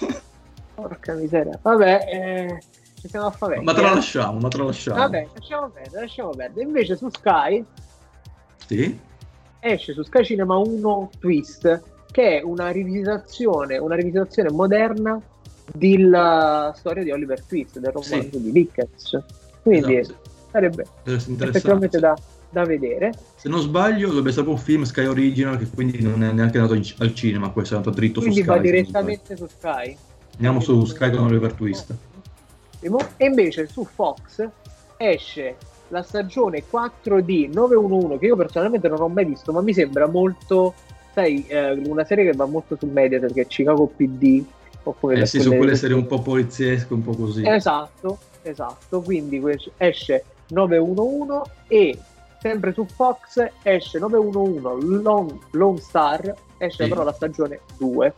[0.75, 1.57] porca miseria.
[1.63, 2.63] Vabbè, eh,
[3.01, 3.61] ci siamo a favore.
[3.61, 4.97] Ma te la lasciamo, ma te la lasciamo.
[4.97, 6.67] Vabbè, lasciamo perdere, lasciamo perdere.
[6.67, 7.65] Invece su Sky
[8.67, 8.99] sì.
[9.61, 15.21] esce su Sky Cinema 1 Twist, che è una rivisitazione, una rivisitazione moderna
[15.73, 18.43] della storia di Oliver Twist, del romanzo sì.
[18.43, 19.23] di Dickens.
[19.63, 20.31] Quindi esatto.
[20.51, 22.17] sarebbe effettivamente da,
[22.51, 23.13] da, vedere.
[23.37, 26.75] Se non sbaglio, dovrebbe essere un film Sky Original che quindi non è neanche andato
[26.75, 28.61] in, al cinema, questo è andato dritto quindi su Sky.
[28.61, 29.97] Quindi va direttamente su Sky.
[30.35, 31.95] Andiamo su Sky con Oliver Twist.
[33.17, 34.47] E invece su Fox
[34.99, 35.57] esce
[35.95, 40.75] la stagione 4D 911 che io personalmente non ho mai visto, ma mi sembra molto,
[41.15, 44.45] sai, eh, una serie che va molto sul media perché è Chicago PD.
[44.87, 47.43] Oppure eh sì, su quelle serie un po' poliziesche, un po' così.
[47.47, 49.01] Esatto, esatto.
[49.01, 49.41] Quindi
[49.79, 51.99] esce 911 e
[52.39, 56.89] sempre su Fox esce 911 Long, Long Star, esce sì.
[56.91, 58.15] però la stagione 2.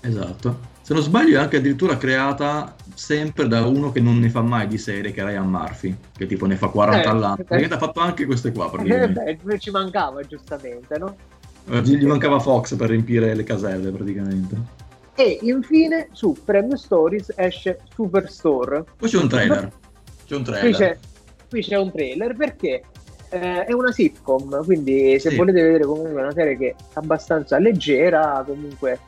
[0.00, 0.69] Esatto.
[0.90, 4.66] Se non sbaglio è anche addirittura creata sempre da uno che non ne fa mai
[4.66, 7.44] di serie, che è Ryan Murphy, che tipo ne fa 40 eh, all'anno.
[7.48, 8.68] Eh, ha fatto anche queste qua.
[8.82, 11.14] Eh, ci mancava, giustamente, no?
[11.70, 14.56] Eh, gli mancava Fox per riempire le caselle, praticamente.
[15.14, 18.84] E infine su Premium Stories esce Superstore.
[18.96, 19.72] Poi c'è un trailer.
[20.26, 20.64] C'è un trailer.
[20.64, 20.98] Qui c'è,
[21.50, 22.82] qui c'è un trailer perché
[23.28, 25.36] eh, è una sitcom, quindi se sì.
[25.36, 28.98] volete vedere comunque una serie che è abbastanza leggera, comunque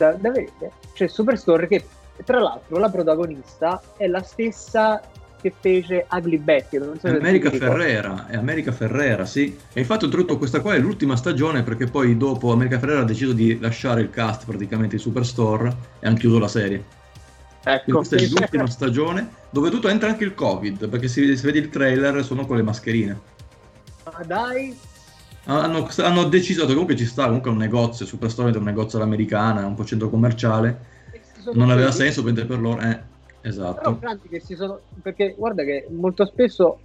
[0.00, 1.84] da, da vedere, c'è Superstore che
[2.24, 5.00] tra l'altro la protagonista è la stessa
[5.40, 6.78] che fece Ugly Betty.
[6.78, 9.56] Non so è America Ferrera, è America Ferrera, sì.
[9.72, 13.32] E infatti oltretutto questa qua è l'ultima stagione perché poi dopo America Ferrera ha deciso
[13.32, 16.84] di lasciare il cast praticamente di Superstore e hanno chiuso la serie.
[17.62, 21.58] Ecco, questa è l'ultima stagione dove tutto entra anche il Covid perché si, si vede
[21.58, 23.20] il trailer sono con le mascherine.
[24.04, 24.76] Ma dai,
[25.44, 29.64] hanno, hanno, deciso che comunque ci sta comunque un negozio Superstore è un negozio all'americana
[29.64, 30.98] un po' centro commerciale
[31.54, 32.98] non aveva senso prendere per loro eh,
[33.40, 36.78] esatto Però, che si sono, perché guarda che molto spesso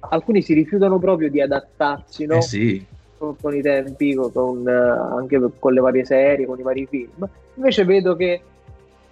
[0.00, 2.36] alcuni si rifiutano proprio di adattarsi no?
[2.36, 2.84] eh sì.
[3.16, 7.84] con, con, i tempi con, anche con le varie serie con i vari film invece
[7.84, 8.42] vedo che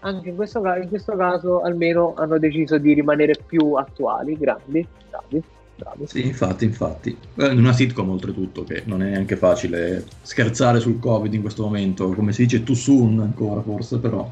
[0.00, 5.42] anche in questo, in questo caso almeno hanno deciso di rimanere più attuali grandi bravi
[5.80, 6.06] Bravo.
[6.06, 7.16] Sì, infatti, infatti.
[7.36, 12.10] In una sitcom oltretutto, che non è neanche facile scherzare sul Covid in questo momento,
[12.10, 14.30] come si dice too soon ancora forse, però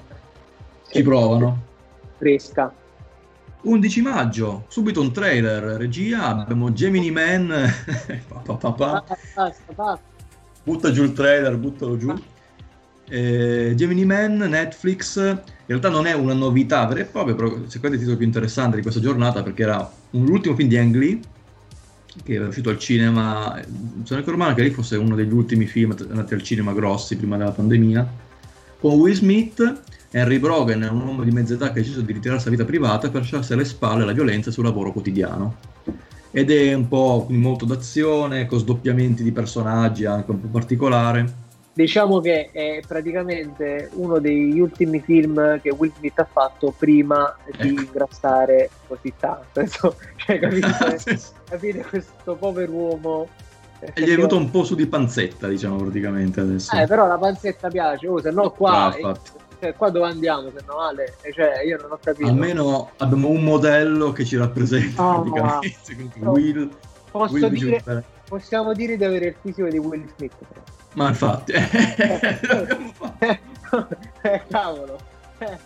[0.90, 1.64] ci provano.
[2.18, 2.70] Fresca.
[3.61, 7.48] 11 maggio, subito un trailer, regia, abbiamo Gemini Man,
[8.44, 10.00] pa, pa, pa,
[10.62, 12.14] butta giù il trailer, buttalo giù.
[13.08, 17.96] Eh, Gemini Man, Netflix, in realtà non è una novità vera e propria, però secondo
[17.96, 21.20] il titolo più interessante di questa giornata perché era l'ultimo film di Ang Lee,
[22.22, 23.61] che era uscito al cinema,
[24.02, 27.37] sono ricordo male che lì fosse uno degli ultimi film andati al cinema grossi prima
[27.37, 28.07] della pandemia,
[28.81, 32.12] con Will Smith, Henry Brogan è un uomo di mezza età che ha deciso di
[32.12, 35.57] ritirarsi la vita privata per lasciarsi alle spalle la violenza sul lavoro quotidiano.
[36.31, 41.46] Ed è un po' molto d'azione, con sdoppiamenti di personaggi anche un po' particolare
[41.78, 47.68] diciamo che è praticamente uno degli ultimi film che Will Smith ha fatto prima di
[47.68, 47.80] ecco.
[47.82, 49.94] ingrassare così tanto.
[50.16, 50.98] cioè, capite,
[51.48, 53.28] capite questo povero uomo.
[53.78, 56.76] E gli è venuto un po' su di panzetta, diciamo praticamente adesso.
[56.76, 59.16] Eh, però la panzetta piace, oh, se no qua, ah,
[59.60, 61.14] cioè, qua dove andiamo, se no Ale?
[61.32, 62.28] Cioè, io non ho capito.
[62.28, 66.18] Almeno abbiamo un modello che ci rappresenta oh, praticamente.
[66.22, 66.70] Will,
[67.08, 70.34] posso Will dire, possiamo dire di avere il fisico di Will Smith.
[70.38, 70.60] Però.
[70.94, 72.40] Ma infatti, eh,
[74.22, 74.98] eh, cavolo.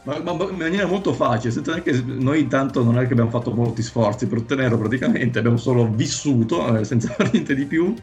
[0.03, 3.53] Ma, ma, in maniera molto facile, senza neanche noi intanto non è che abbiamo fatto
[3.53, 7.95] molti sforzi per ottenerlo praticamente, abbiamo solo vissuto eh, senza fare niente di più.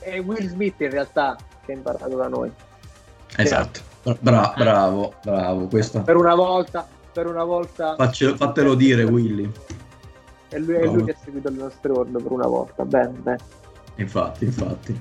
[0.00, 2.50] È Will Smith in realtà che ha imparato da noi.
[3.36, 3.80] Esatto,
[4.18, 6.02] Bra- bravo, bravo, questo.
[6.02, 7.94] Per una volta, per una volta...
[7.94, 9.50] Faccio, fatelo dire Willy.
[10.48, 13.38] È lui, è lui, che ha seguito le nostre ordini per una volta, bene, bene.
[13.96, 15.00] Infatti, infatti.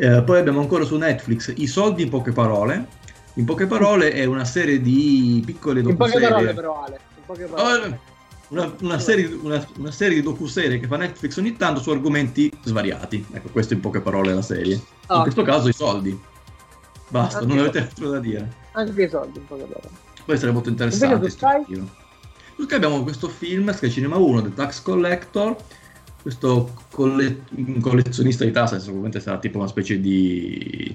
[0.00, 2.86] Eh, poi abbiamo ancora su Netflix I soldi in poche parole.
[3.34, 6.26] In poche parole è una serie di piccole docuserie.
[6.26, 7.86] In poche parole però Ale, in poche parole.
[7.86, 7.98] Oh,
[8.50, 12.50] una, una, serie, una, una, serie, di docuserie che fa Netflix ogni tanto su argomenti
[12.62, 13.26] svariati.
[13.32, 14.80] Ecco, questo in poche parole è la serie.
[15.08, 15.16] Oh.
[15.16, 16.18] In questo caso i soldi.
[17.08, 18.52] Basta, Anche non avete altro da dire.
[18.72, 19.88] Anche i soldi in poche parole.
[20.24, 21.28] Poi sarebbe molto interessante.
[21.28, 25.56] Su Sky abbiamo questo film, Sky Cinema 1, The Tax Collector,
[26.28, 27.40] questo colle-
[27.80, 30.94] collezionista di tasse, sicuramente sarà tipo una specie di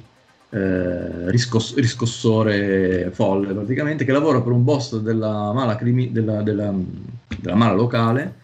[0.51, 6.71] eh, riscos- riscossore folle praticamente, che lavora per un boss della mala, crimi- della, della,
[7.35, 8.35] della mala locale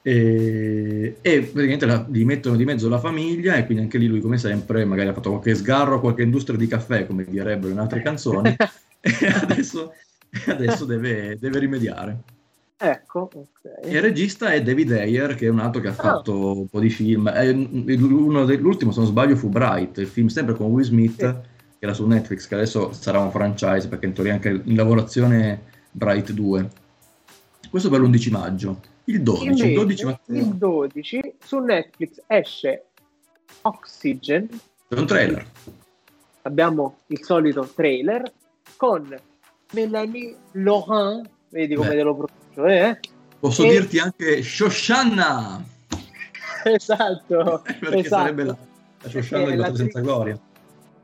[0.00, 4.20] e, e, praticamente la, gli mettono di mezzo la famiglia e quindi anche lì lui
[4.20, 8.00] come sempre magari ha fatto qualche sgarro, qualche industria di caffè come direbbero in altre
[8.00, 8.54] canzoni
[9.00, 9.92] e adesso,
[10.46, 12.16] adesso deve, deve rimediare.
[12.84, 13.92] Ecco, okay.
[13.92, 15.94] Il regista è David Ayer, che è un altro che ha ah.
[15.94, 16.58] fatto oh.
[16.58, 17.30] un po' di film.
[17.30, 21.18] De, l'ultimo, se non sbaglio, fu Bright, il film sempre con Will Smith, sì.
[21.78, 25.62] che era su Netflix, che adesso sarà un franchise, perché in teoria anche in lavorazione
[25.92, 26.70] Bright 2.
[27.70, 28.80] Questo per l'11 maggio.
[29.04, 32.86] Il 12, Invece, il 12, il 12 su Netflix esce
[33.62, 34.48] Oxygen.
[34.88, 35.46] È un trailer.
[36.42, 38.28] Abbiamo il solito trailer
[38.76, 39.16] con
[39.72, 41.96] Melanie Laurent, vedi come Beh.
[41.96, 42.98] te lo pronuncio eh?
[43.38, 43.70] Posso e...
[43.70, 45.62] dirti anche Shoshanna!
[46.64, 48.22] esatto, perché esatto.
[48.22, 48.56] sarebbe la,
[49.02, 50.38] la Shoshanna di Lotta senza gloria.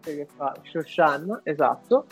[0.00, 2.06] Che fa Shoshanna, esatto.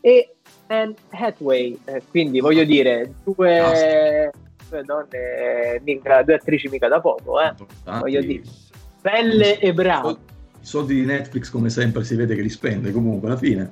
[0.00, 0.34] E
[0.66, 4.30] Anne Hathaway, eh, quindi voglio dire, due,
[4.68, 7.54] due donne, mica, due attrici mica da poco, eh?
[7.84, 8.42] voglio dire,
[9.00, 10.10] belle e brave.
[10.60, 13.70] I soldi di Netflix, come sempre, si vede che li spende comunque alla fine.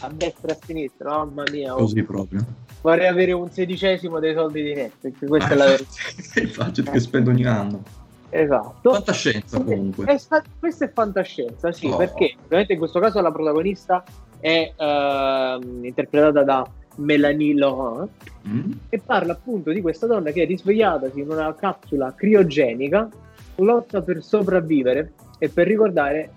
[0.00, 1.74] A destra e a sinistra, mamma mia.
[1.74, 1.78] Oh.
[1.78, 5.90] Così proprio vorrei avere un sedicesimo dei soldi di Netflix, questa ah, è la verità.
[6.40, 7.82] il budget che spendo ogni anno.
[8.30, 8.92] Esatto.
[8.92, 10.04] Fantascienza comunque.
[10.04, 11.96] È, è, questa è fantascienza, sì, oh.
[11.96, 14.04] perché ovviamente in questo caso la protagonista
[14.38, 18.10] è uh, interpretata da Melanie Laurent
[18.46, 18.72] mm.
[18.88, 23.08] e parla appunto di questa donna che è risvegliatasi in una capsula criogenica,
[23.56, 26.30] lotta per sopravvivere e per ricordare,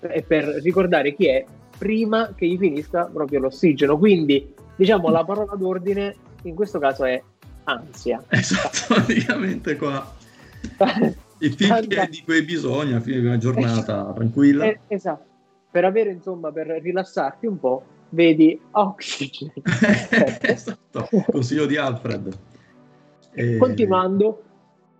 [0.00, 1.44] e per ricordare chi è
[1.78, 3.96] prima che gli finisca proprio l'ossigeno.
[3.98, 7.20] Quindi diciamo la parola d'ordine in questo caso è
[7.64, 8.22] ansia.
[8.28, 10.14] Esatto, praticamente qua.
[11.38, 14.12] Il film che di cui hai bisogno a fine di una giornata esatto.
[14.14, 14.64] tranquilla.
[14.64, 15.24] Eh, esatto.
[15.70, 19.52] Per avere, insomma, per rilassarti un po', vedi Oxygen.
[20.40, 22.38] esatto, consiglio di Alfred.
[23.32, 23.58] E...
[23.58, 24.42] Continuando,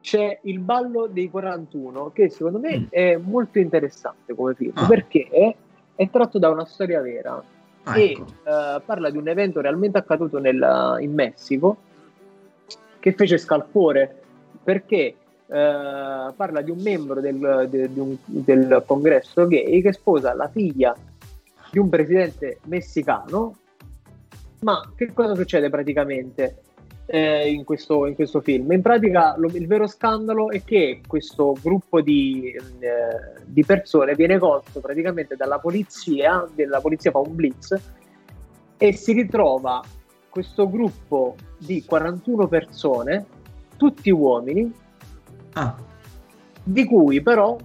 [0.03, 2.85] c'è il ballo dei 41, che secondo me mm.
[2.91, 4.87] è molto interessante come film, ah.
[4.87, 5.57] perché
[5.95, 7.43] è tratto da una storia vera
[7.89, 8.23] Ah, e ecco.
[8.23, 11.77] uh, parla di un evento realmente accaduto nel, in Messico
[12.99, 14.23] che fece scalpore
[14.65, 15.15] perché
[15.47, 20.49] uh, parla di un membro del, de, de un, del congresso gay che sposa la
[20.49, 20.97] figlia
[21.71, 23.57] di un presidente messicano
[24.61, 26.63] ma che cosa succede praticamente
[27.07, 28.73] eh, in, questo, in, questo, film?
[28.73, 34.39] In pratica lo, il vero scandalo è che questo gruppo di, eh, di, persone viene
[34.39, 37.75] colto praticamente dalla polizia, della polizia fa un blitz
[38.77, 39.83] e si ritrova
[40.29, 43.25] questo gruppo di 41 persone,
[43.77, 44.71] tutti uomini,
[45.55, 45.75] ah.
[46.63, 47.57] di cui però,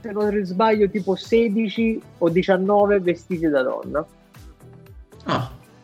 [0.00, 4.06] se non sbaglio, tipo 16 o 19 vestiti da donna.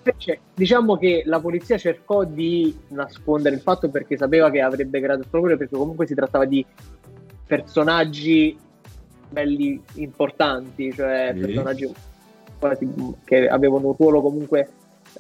[0.09, 5.21] Invece, diciamo che la polizia cercò di nascondere il fatto perché sapeva che avrebbe creato
[5.21, 6.65] il problema, perché comunque si trattava di
[7.47, 8.59] personaggi
[9.31, 11.41] belli importanti, cioè sì.
[11.41, 11.93] personaggi
[13.25, 14.71] che avevano un ruolo comunque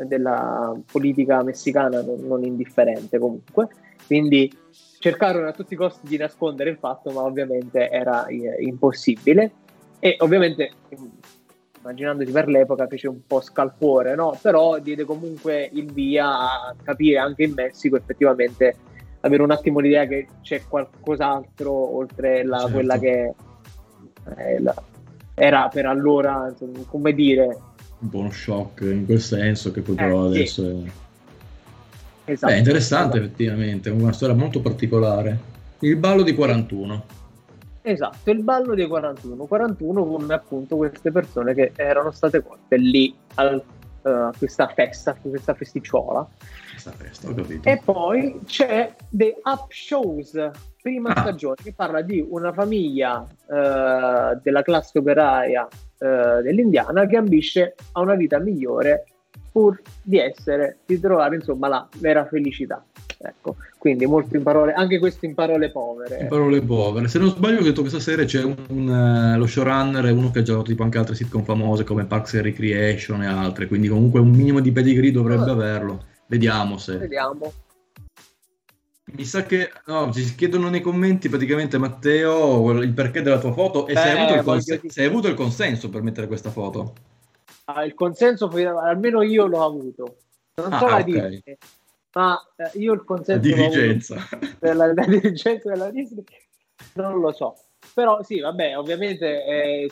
[0.05, 3.68] della politica messicana non, non indifferente comunque.
[4.07, 4.51] Quindi
[4.98, 9.51] cercarono a tutti i costi di nascondere il fatto, ma ovviamente era eh, impossibile.
[10.01, 10.70] E ovviamente
[11.80, 14.38] immaginandosi per l'epoca, fece un po' scalpore, no?
[14.40, 18.76] Però diede comunque il via a capire anche in Messico effettivamente
[19.20, 22.72] avere un attimo l'idea che c'è qualcos'altro oltre la, certo.
[22.72, 23.34] quella che
[24.36, 24.74] eh, la,
[25.34, 27.59] era per allora, insomma, come dire...
[28.00, 30.84] Un po' uno shock in quel senso che poi però eh, adesso sì.
[30.84, 31.07] è...
[32.32, 33.24] Esatto, Beh, interessante esatto.
[33.24, 35.38] effettivamente, una storia molto particolare.
[35.78, 37.05] Il ballo di 41.
[37.89, 39.47] Esatto, il ballo dei 41.
[39.47, 43.62] 41 con appunto queste persone che erano state colte lì al,
[44.03, 46.28] uh, a questa festa, a questa festicciola.
[46.70, 47.32] Questa festa.
[47.62, 50.51] E poi c'è The Up Shows,
[50.82, 51.20] prima ah.
[51.20, 58.01] stagione, che parla di una famiglia uh, della classe operaia uh, dell'Indiana che ambisce a
[58.03, 59.07] una vita migliore
[59.51, 62.84] pur di essere, di trovare insomma la vera felicità.
[63.20, 66.20] Ecco, quindi molto in parole, anche questo in parole povere.
[66.20, 67.08] In parole povere.
[67.08, 68.88] Se non sbaglio, ho detto che questa serie c'è un, un,
[69.34, 72.44] uh, lo showrunner uno che ha giocato tipo anche altre sitcom famose come Parks and
[72.44, 76.04] Recreation e altre, quindi comunque un minimo di pedigree dovrebbe averlo.
[76.26, 76.96] Vediamo se.
[76.96, 77.52] Vediamo.
[79.10, 83.86] Mi sa che no, ci chiedono nei commenti praticamente Matteo il perché della tua foto
[83.86, 86.92] e Beh, se, hai avuto, cons- se hai avuto il consenso per mettere questa foto.
[87.64, 90.16] Ah, il consenso, almeno io l'ho avuto.
[90.56, 91.04] Non so ah, la okay.
[91.04, 91.56] Disney,
[92.18, 94.16] ma eh, io il consenso dirigenza.
[94.58, 96.24] della, la dirigenza della Disney
[96.94, 97.54] non lo so.
[97.94, 99.90] Però sì, vabbè, ovviamente eh,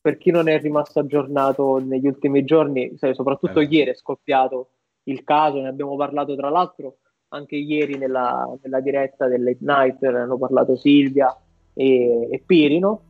[0.00, 3.64] per chi non è rimasto aggiornato negli ultimi giorni, soprattutto eh.
[3.64, 4.70] ieri è scoppiato
[5.04, 6.96] il caso, ne abbiamo parlato tra l'altro
[7.28, 11.36] anche ieri nella, nella diretta del Late Night, ne hanno parlato Silvia
[11.74, 13.02] e, e Pirino,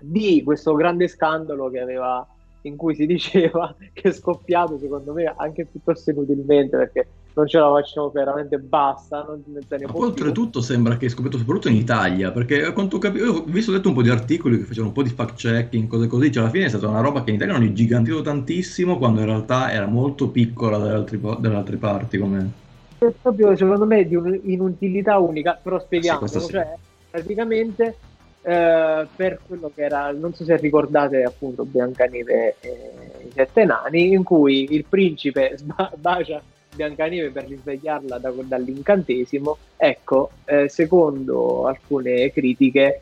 [0.00, 2.26] di questo grande scandalo che aveva
[2.62, 7.08] in cui si diceva che è scoppiato secondo me anche piuttosto inutilmente perché
[7.40, 11.76] non ce la facciamo veramente basta non ne oltretutto sembra che è scoppiato soprattutto in
[11.76, 14.88] Italia perché a quanto capisco ho visto ho letto un po' di articoli che facevano
[14.88, 17.30] un po' di fact checking cose così cioè alla fine è stata una roba che
[17.30, 22.50] in Italia hanno gigantito tantissimo quando in realtà era molto piccola dalle altre parti come
[22.98, 26.76] è proprio secondo me di un'inutilità unica però spieghiamo sì, cioè
[27.10, 27.96] praticamente
[28.42, 32.90] eh, per quello che era, non so se ricordate appunto Biancaneve e
[33.26, 36.40] i sette nani, in cui il principe sba- bacia
[36.74, 39.56] Biancaneve per risvegliarla da, dall'incantesimo.
[39.76, 43.00] Ecco, eh, secondo alcune critiche,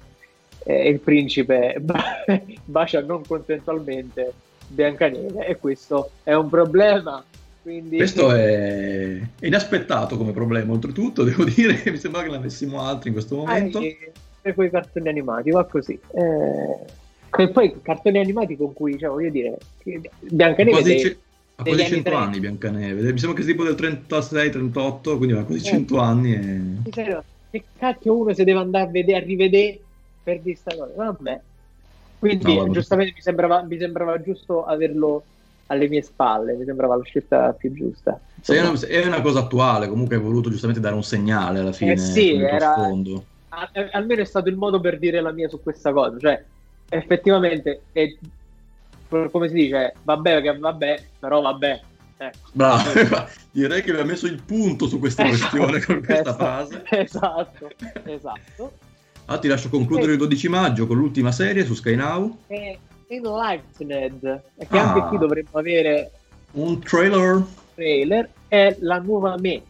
[0.65, 1.77] eh, il principe
[2.65, 4.33] bacia non consensualmente
[4.69, 7.25] Biancaneve e questo è un problema.
[7.63, 7.97] Quindi...
[7.97, 13.15] Questo è inaspettato come problema, oltretutto, devo dire mi sembra che ne avessimo altri in
[13.15, 13.79] questo momento.
[13.79, 15.99] Ah, quei cartoni animati, va così.
[16.13, 19.59] Eh, e poi cartoni animati con cui, cioè, voglio dire,
[20.21, 20.71] Biancaneve...
[20.71, 21.17] Quasi dei, c-
[21.61, 25.43] ha quasi 100 anni, anni Biancaneve, mi sembra che sia tipo del 36-38, quindi ha
[25.43, 26.33] quasi 100 eh, anni.
[26.35, 27.23] E...
[27.51, 29.81] Che cacchio uno se deve andare a vedere, a rivedere
[30.23, 30.93] per dire sta cosa?
[30.95, 31.41] Vabbè.
[32.21, 35.25] Quindi no, giustamente mi sembrava, mi sembrava giusto averlo
[35.67, 38.21] alle mie spalle, mi sembrava la scelta più giusta.
[38.41, 41.73] Sì, è, una, è una, cosa attuale, comunque hai voluto giustamente dare un segnale alla
[41.73, 41.93] fine.
[41.93, 42.77] Eh sì, era,
[43.93, 46.19] almeno è stato il modo per dire la mia su questa cosa.
[46.19, 46.45] Cioè,
[46.89, 48.15] effettivamente, è,
[49.09, 51.81] come si dice, vabbè che vabbè, però vabbè.
[52.21, 52.49] Ecco.
[52.53, 52.83] Bravo,
[53.53, 56.83] direi che mi ha messo il punto su questa esatto, questione con questa esatto, frase.
[56.91, 57.71] Esatto,
[58.05, 58.73] esatto.
[59.27, 60.13] Ah, ti lascio concludere e...
[60.13, 62.39] il 12 maggio con l'ultima serie su Sky Now.
[62.49, 62.79] E
[63.09, 66.11] Enlightened, che ah, anche qui dovremmo avere
[66.53, 67.45] un trailer.
[67.75, 68.29] trailer.
[68.49, 69.63] È la nuova me,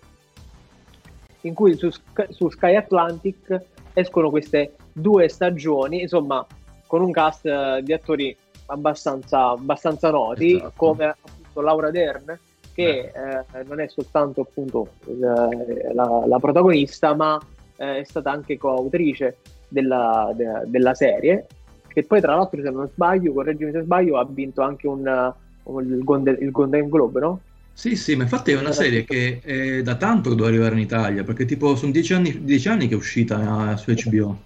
[1.43, 1.91] in cui su,
[2.31, 3.61] su Sky Atlantic
[3.93, 6.45] escono queste due stagioni, insomma,
[6.87, 8.37] con un cast uh, di attori
[8.69, 10.73] abbastanza, abbastanza noti, esatto.
[10.77, 12.39] come appunto Laura Dern,
[12.73, 14.89] che eh, non è soltanto appunto
[15.19, 15.49] la,
[15.93, 17.41] la, la protagonista, ma
[17.77, 19.39] eh, è stata anche coautrice
[19.69, 21.47] della, de, della, serie,
[21.89, 25.33] che poi tra l'altro, se non sbaglio, correggimi se sbaglio, ha vinto anche un,
[25.65, 27.41] un, il, Golden, il Golden Globe, no?
[27.73, 31.23] Sì, sì, ma infatti è una serie che è da tanto doveva arrivare in Italia,
[31.23, 34.37] perché tipo sono dieci anni, dieci anni che è uscita su HBO.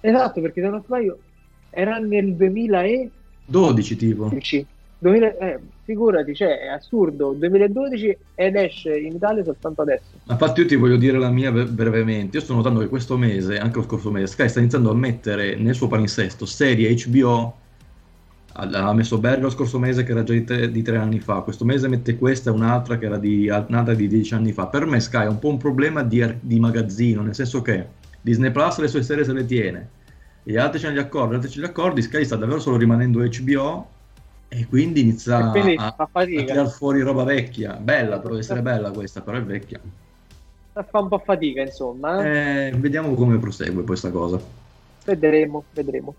[0.00, 1.18] Esatto, perché se non sbaglio
[1.74, 2.34] era nel
[3.52, 4.30] 2012 tipo.
[4.98, 10.04] 2000, eh, figurati, cioè è assurdo, 2012 ed esce in Italia soltanto adesso.
[10.28, 13.78] Infatti io ti voglio dire la mia brevemente, io sto notando che questo mese, anche
[13.78, 17.60] lo scorso mese, Sky sta iniziando a mettere nel suo palinsesto serie HBO
[18.54, 21.40] ha messo Berger lo scorso mese che era già di tre, di tre, anni fa,
[21.40, 24.66] questo mese mette questa e un'altra che era di, nata di dieci anni fa.
[24.66, 27.86] Per me Sky è un po' un problema di, di magazzino, nel senso che
[28.20, 29.88] Disney Plus le sue serie se le tiene,
[30.42, 32.76] gli altri ce ne gli accordi, gli altri ce li accordi, Sky sta davvero solo
[32.76, 33.86] rimanendo HBO
[34.48, 39.20] e quindi inizia quindi a, a tirare fuori roba vecchia, bella, deve essere bella questa,
[39.20, 39.80] però è vecchia.
[40.72, 42.24] Fa un po' fatica insomma.
[42.24, 42.66] Eh?
[42.68, 44.40] Eh, vediamo come prosegue questa cosa.
[45.04, 46.14] Vedremo, vedremo.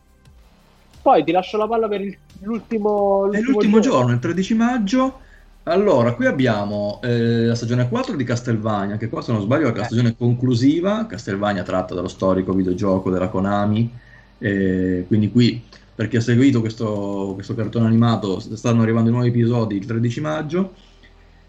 [1.02, 4.00] Poi ti lascio la palla per il, l'ultimo, l'ultimo, l'ultimo giorno.
[4.00, 5.20] giorno, il 13 maggio.
[5.64, 9.76] Allora, qui abbiamo eh, la stagione 4 di Castlevania, che qua se non sbaglio è
[9.76, 13.92] la stagione conclusiva, Castlevania tratta dallo storico videogioco della Konami,
[14.40, 15.62] eh, quindi qui
[15.96, 20.22] per chi ha seguito questo, questo, cartone animato stanno arrivando i nuovi episodi il 13
[20.22, 20.74] maggio.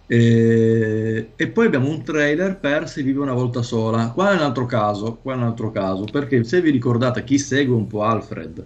[0.06, 4.10] Eh, e poi abbiamo un trailer per Si vive una volta sola.
[4.10, 7.38] Qua è un altro caso, qua è un altro caso, perché se vi ricordate chi
[7.38, 8.64] segue un po' Alfred,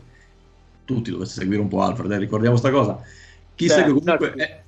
[0.84, 3.00] tutti dovesse seguire un po' Alfred, eh, ricordiamo sta cosa.
[3.54, 4.26] Chi certo, segue comunque...
[4.26, 4.42] Certo.
[4.42, 4.62] È...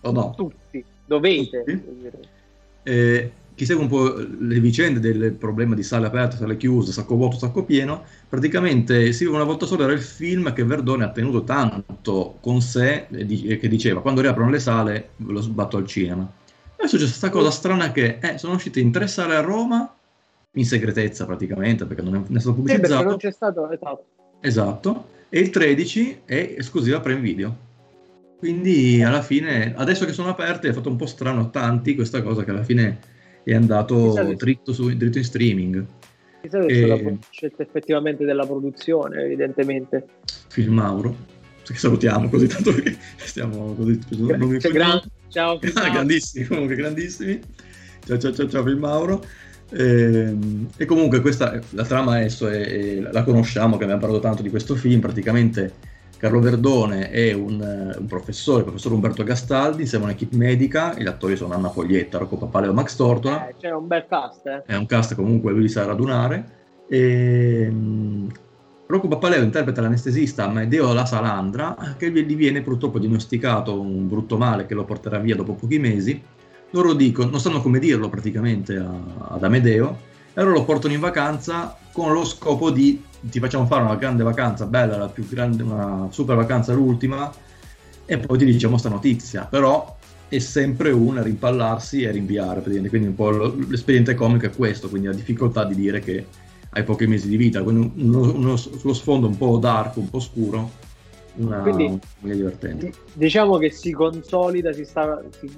[0.00, 0.34] Oh no.
[0.34, 1.64] Tutti, dovete.
[1.64, 2.10] Tutti.
[2.84, 7.14] Eh, chi segue un po' le vicende del problema di sale aperte, sale chiuse, sacco
[7.14, 11.44] vuoto, sacco pieno, praticamente si una volta sola era il film che Verdone ha tenuto
[11.44, 16.28] tanto con sé e che diceva quando riaprono le sale lo sbatto al cinema.
[16.76, 19.94] Adesso c'è questa cosa strana che eh, sono uscite in tre sale a Roma,
[20.52, 22.98] in segretezza praticamente, perché non è, stato pubblicizzato.
[22.98, 24.04] Sì, non c'è stato, esatto.
[24.40, 27.56] Esatto, e il 13 è esclusiva Prime Video.
[28.36, 32.20] Quindi alla fine, adesso che sono aperte, è fatto un po' strano a tanti questa
[32.20, 32.98] cosa che alla fine
[33.52, 35.86] è andato dritto, su, dritto in streaming.
[36.40, 36.80] Chissà che e...
[36.80, 40.06] c'è la scelta effettivamente della produzione, evidentemente.
[40.48, 41.16] Film Mauro,
[41.62, 43.98] che salutiamo così tanto che stiamo così.
[44.10, 45.00] Non gran...
[45.28, 47.40] Ciao, Film grandissimi, comunque grandissimi.
[48.06, 49.24] Ciao, ciao, ciao, ciao Film Mauro.
[49.70, 54.22] E, ehm, e, comunque questa, la trama adesso è, è, la conosciamo, che abbiamo parlato
[54.22, 55.72] tanto di questo film, praticamente
[56.24, 61.06] Carlo Verdone è un, un professore, il professor Umberto Gastaldi, insieme a un'equipe medica, gli
[61.06, 63.46] attori sono Anna Foglietta, Rocco Papaleo e Max Tortola.
[63.46, 64.62] Eh, c'è un bel cast, eh.
[64.64, 66.46] È un cast comunque lui sa radunare.
[66.88, 68.32] E, um,
[68.86, 74.64] Rocco Papaleo interpreta l'anestesista Amedeo La Salandra, che gli viene purtroppo diagnosticato un brutto male
[74.64, 76.22] che lo porterà via dopo pochi mesi.
[76.70, 78.90] Loro dicono, non sanno come dirlo praticamente a,
[79.28, 79.98] ad Amedeo,
[80.32, 84.22] e allora lo portano in vacanza con lo scopo di ti facciamo fare una grande
[84.22, 87.32] vacanza, bella, la più grande, una super vacanza l'ultima,
[88.06, 89.96] e poi ti diciamo sta notizia, però
[90.28, 95.14] è sempre un rimpallarsi e rinviare, quindi un po' l'espediente comico è questo, quindi la
[95.14, 96.26] difficoltà di dire che
[96.70, 100.20] hai pochi mesi di vita, quindi uno, uno, sullo sfondo un po' dark, un po'
[100.20, 100.70] scuro,
[101.36, 102.92] una, quindi, una divertente.
[103.12, 105.50] Diciamo che si consolida, si, sta, si,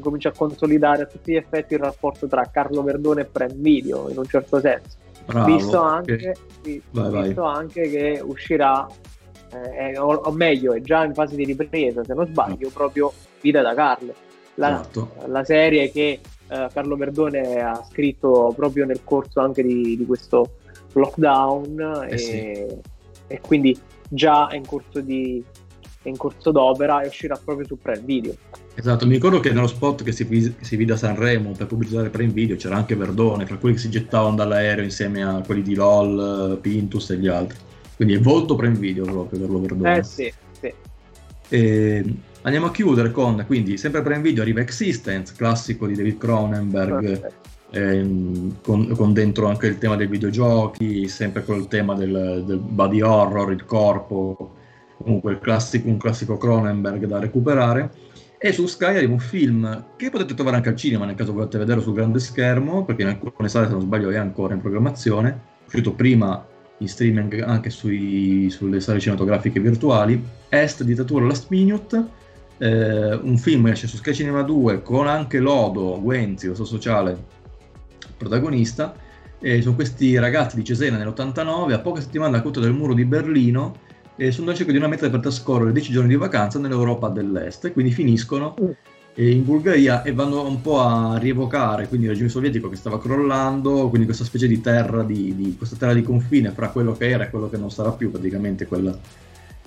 [0.00, 4.08] comincia a consolidare a tutti gli effetti il rapporto tra Carlo Verdone e Prime Video,
[4.08, 5.04] in un certo senso.
[5.26, 6.82] Bravo, visto, anche, okay.
[6.90, 7.56] vai, visto vai.
[7.56, 8.86] anche che uscirà,
[9.52, 13.60] eh, o, o, meglio, è già in fase di ripresa, se non sbaglio, proprio Vita
[13.60, 14.14] da Carlo.
[14.54, 15.10] La, esatto.
[15.26, 20.52] la serie che eh, Carlo Verdone ha scritto proprio nel corso anche di, di questo
[20.92, 22.66] lockdown eh e, sì.
[23.26, 25.44] e, quindi già è in corso, di,
[26.06, 28.34] è in corso d'opera e uscirà proprio su Prime Video.
[28.74, 32.10] Esatto, mi ricordo che nello spot che si, che si vide a Sanremo per pubblicizzare
[32.10, 35.74] Prime Video c'era anche Verdone, fra quelli che si gettavano dall'aereo insieme a quelli di
[35.74, 37.58] LOL, Pintus e gli altri.
[37.96, 39.98] Quindi è volto Prime Video proprio per lo Verdone.
[39.98, 40.72] Eh sì, sì.
[41.48, 42.04] E
[42.46, 47.32] Andiamo a chiudere con, quindi, sempre per Video arriva Existence, classico di David Cronenberg,
[47.72, 53.00] ehm, con, con, dentro anche il tema dei videogiochi, sempre col tema del, del body
[53.00, 54.55] horror, il corpo,
[54.96, 57.90] comunque classico, un classico Cronenberg da recuperare.
[58.38, 61.58] E su Sky arriva un film che potete trovare anche al cinema nel caso volete
[61.58, 65.30] vederlo sul grande schermo, perché in alcune sale, se non sbaglio, è ancora in programmazione.
[65.30, 66.46] È uscito prima
[66.78, 70.22] in streaming anche sui, sulle sale cinematografiche virtuali.
[70.48, 72.24] Est Dittatura Last Minute
[72.58, 77.16] eh, un film esce su Sky Cinema 2 con anche Lodo, Guenzi, lo so sociale,
[78.16, 78.94] protagonista,
[79.38, 83.04] e sono questi ragazzi di Cesena nell'89, a poche settimane dal culto del muro di
[83.04, 83.84] Berlino,
[84.16, 87.92] e sono cerco di una meta per trascorrere 10 giorni di vacanza nell'Europa dell'Est, quindi
[87.92, 88.70] finiscono mm.
[89.16, 93.88] in Bulgaria e vanno un po' a rievocare quindi il regime sovietico che stava crollando,
[93.88, 97.24] quindi questa specie di terra di, di, questa terra di confine fra quello che era
[97.24, 98.96] e quello che non sarà più praticamente quella,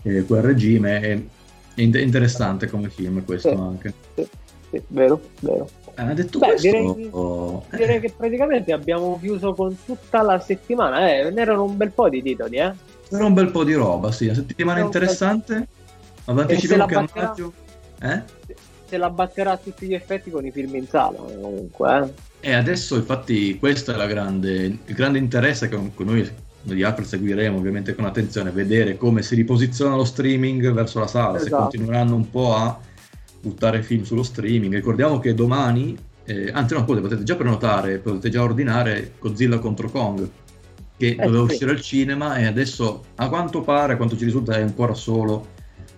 [0.01, 1.01] eh, quel regime.
[1.01, 1.27] E
[1.75, 3.93] è interessante come film questo sì, anche.
[4.15, 4.27] Sì,
[4.71, 5.69] sì, vero, vero.
[5.95, 6.67] Ha detto Beh, questo...
[6.67, 11.09] direi, oh, direi che praticamente abbiamo chiuso con tutta la settimana.
[11.09, 12.73] Eh, ne erano un bel po' di titoli, eh?
[13.09, 14.25] Era un bel po' di roba, sì.
[14.25, 15.67] Una settimana interessante.
[16.25, 17.53] Anticipiamo che a maggio...
[18.01, 18.21] Eh?
[18.85, 22.13] Se la batterà a tutti gli effetti con i film in sala, comunque.
[22.41, 22.49] Eh?
[22.49, 26.29] E adesso, infatti, questo è grande, il grande interesse che noi
[26.61, 31.37] di altro seguiremo ovviamente con attenzione, vedere come si riposiziona lo streaming verso la sala,
[31.37, 31.43] esatto.
[31.43, 32.79] se continueranno un po' a
[33.41, 34.73] buttare film sullo streaming.
[34.73, 40.29] Ricordiamo che domani, eh, anzi no, potete già prenotare, potete già ordinare Godzilla contro Kong,
[40.99, 41.53] che eh, doveva sì.
[41.53, 45.47] uscire al cinema e adesso a quanto pare, a quanto ci risulta, è ancora solo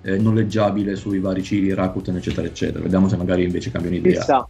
[0.03, 2.83] eh, noleggiabile sui vari cili, Rakuten, eccetera, eccetera.
[2.83, 4.19] Vediamo se magari invece cambiano idea.
[4.19, 4.47] Chissà,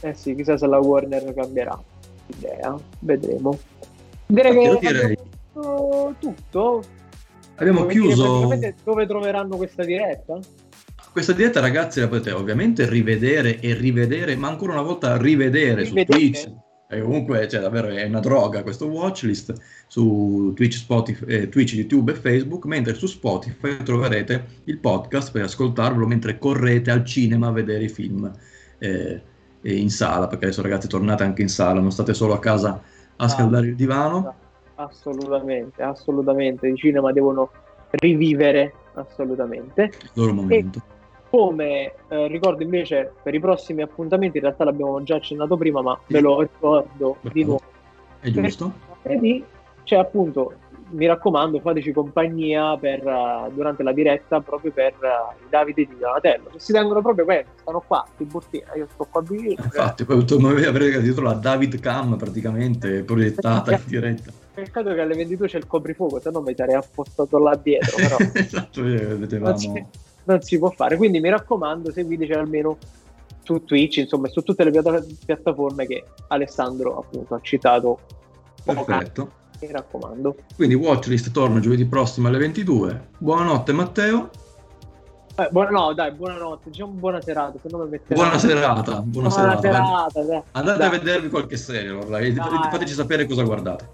[0.00, 1.80] eh sì, chissà se la Warner cambierà
[2.26, 3.56] idea, vedremo.
[4.26, 5.18] Direi che direi
[6.18, 6.82] tutto.
[7.54, 8.48] Abbiamo dove chiuso.
[8.82, 10.40] Dove troveranno questa diretta?
[11.12, 16.12] Questa diretta, ragazzi, la potete ovviamente rivedere e rivedere, ma ancora una volta rivedere Rivedete.
[16.12, 16.52] su Twitch.
[16.94, 19.52] E comunque, cioè, davvero è una droga questo watchlist
[19.86, 25.42] su Twitch, Spotify, eh, Twitch, YouTube e Facebook, mentre su Spotify troverete il podcast per
[25.42, 28.30] ascoltarvelo mentre correte al cinema a vedere i film
[28.78, 29.20] eh,
[29.62, 32.80] in sala, perché adesso ragazzi tornate anche in sala, non state solo a casa
[33.16, 34.34] a scaldare il divano.
[34.76, 36.68] Assolutamente, assolutamente.
[36.68, 37.50] I cinema devono
[37.90, 39.92] rivivere assolutamente.
[40.00, 40.78] Il loro momento.
[40.78, 40.93] E
[41.34, 45.98] come eh, ricordo invece per i prossimi appuntamenti, in realtà l'abbiamo già accennato prima, ma
[46.06, 47.34] ve lo ricordo Bravo.
[47.34, 47.62] di nuovo.
[48.20, 48.72] È giusto.
[49.02, 49.44] Vedi,
[49.82, 50.52] c'è appunto
[50.90, 56.52] mi raccomando, fateci compagnia per, uh, durante la diretta proprio per uh, Davide di Donatello,
[56.54, 59.64] si tengono proprio bene, stanno qua, in Tiburtina, io sto qua vicino.
[59.64, 64.30] Infatti, poi dovevi avere dietro la David Cam praticamente proiettata in diretta.
[64.54, 68.16] Peccato che alle 22 c'è il coprifuoco, se no mi sarei appostato là dietro, però
[68.34, 69.88] esatto, vedevamo...
[70.24, 72.78] non, si, può fare, quindi mi raccomando, seguiteci almeno
[73.42, 74.70] su Twitch, insomma, su tutte le
[75.24, 78.00] piattaforme che Alessandro appunto ha citato.
[78.64, 79.30] Perfetto.
[79.60, 80.36] Mi raccomando.
[80.56, 83.08] Quindi Watchlist torna giovedì prossimo alle 22.
[83.18, 84.30] Buonanotte Matteo.
[85.36, 88.14] Eh, buona, no, dai, buonanotte, diciamo buona serata, se no mi metterà...
[88.14, 89.60] Buona serata, buona, buona serata.
[89.60, 90.42] serata dai.
[90.52, 90.86] Andate dai.
[90.86, 93.88] a vedervi qualche serie, e fateci sapere cosa guardate.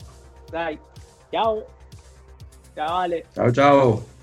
[0.50, 0.78] Dai,
[1.30, 1.64] ciao.
[2.74, 3.24] Ciao Ale.
[3.32, 4.18] Ciao ciao.